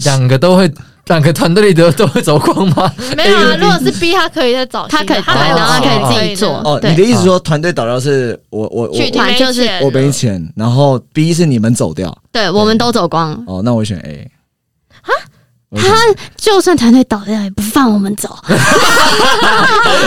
[0.04, 0.72] 两个都会，
[1.12, 2.92] 两个团队里的都会走光吗？
[3.16, 3.56] 没有啊。
[3.58, 13.32] 如果是 B，他可以再找，他可以他还有然后他可以自己做哦，你的意思说团队倒掉是我我我剧团就是我没钱，然后 B 是你们走掉，对，我们都走光。
[13.46, 14.30] 哦，那我选 A。
[15.74, 15.94] 他
[16.36, 18.28] 就算团队倒掉，也不放我们走。
[18.28, 18.56] 好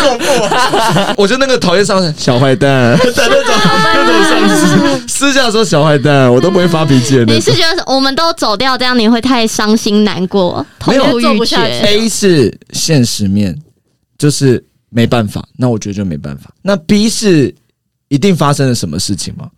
[0.01, 1.13] 恐怖啊！
[1.17, 3.55] 我就那个讨厌上司小坏蛋，在那种
[3.93, 7.51] 那种上司私下说小坏蛋，我都不会发脾气的你是。
[7.53, 13.57] 觉得我们都走掉，这样你会太伤心难过，痛没有不欲做不下去绝？A 是现实面，
[14.17, 16.51] 就是没办法，那我觉得就没办法。
[16.61, 17.53] 那 B 是
[18.09, 19.49] 一定发生了什么事情吗？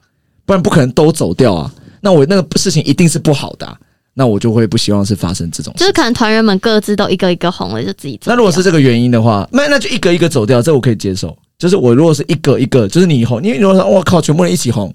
[0.45, 1.69] 不然不可能都走掉啊。
[1.99, 3.75] 那我那个事情一定是不好的啊、
[4.19, 5.79] 那我就会不希望是发生这种事。
[5.79, 8.31] 就是可能团员们各自都一个一个红了，就自己走。
[8.31, 11.37] 那如果是这个原因的话，那那就一个一个走掉，这我可以接受。
[11.59, 14.91] 就是我如果是一个一个，就是你红，因为如果说我靠，全部人一起红，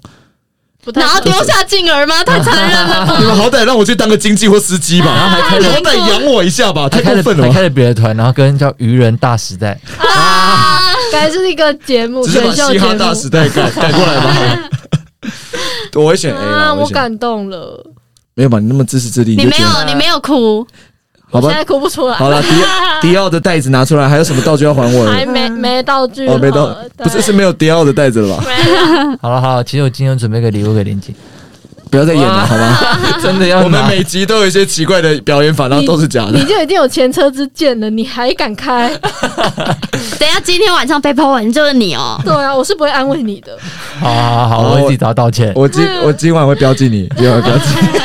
[0.93, 2.21] 然后丢下静儿吗？
[2.27, 3.17] 太残忍了吧！
[3.17, 7.61] 你们好歹让我去当个经济或司机吧，然后还开了好歹养我一下吧，太还开了过分了开？
[7.61, 10.79] 了别的团，然后跟叫愚人大时代，啊，
[11.11, 14.69] 感觉是一个节目，只是把选秀节嘻哈大时代改改过来吧。
[15.95, 17.81] 我会选 A，啊，我感动了，
[18.35, 18.59] 没有吧？
[18.59, 20.65] 你那么自私自利，你没就觉得有，你没有哭，
[21.29, 21.57] 好吧现？
[21.57, 22.49] 在哭不出来，好了，迪
[23.09, 25.11] 迪奥的袋子拿出来，还有什么道具要还我的？
[25.11, 28.43] 还没没道具哦，没到了，不是是没有迪奥的袋子了吧？
[29.21, 31.13] 好了好了，其实我今天准备个礼物给林静，
[31.93, 32.75] 不要再演了，好吗？
[33.21, 36.43] 真的要我们每集都有一些奇怪的表演法，然后都是假的你。
[36.45, 38.89] 就已经有前车之鉴了，你还敢开？
[40.17, 42.19] 等一下今天晚上被抛完就是你哦。
[42.25, 43.55] 对啊，我是不会安慰你的。
[43.99, 45.51] 好好好好，我会自己找他道歉。
[45.55, 47.99] 我今我今晚会标记你，今晚会标记你。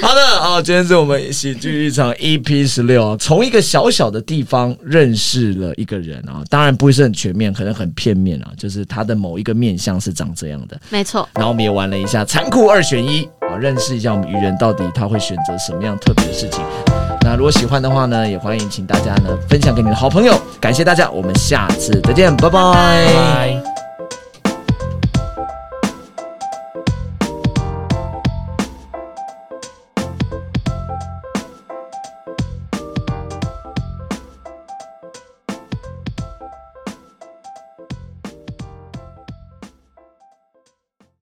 [0.00, 10.80] 好的，好，今天是我们喜剧一场 EP 十六啊，从一个小小的地方认识了一个人啊，当然不是很全面，可能很片面啊，就是他的某一个面相是长这样的。
[10.88, 16.64] 没错，然后我们也玩了一下残酷二选一啊，认识一下我们愚人到底他会选择什么样特别的事情。
[17.20, 20.40] 那如果喜欢的话呢，也欢迎请大家呢分享给你的好朋友。
[20.58, 23.75] 感谢大家，我们下次再见，拜拜拜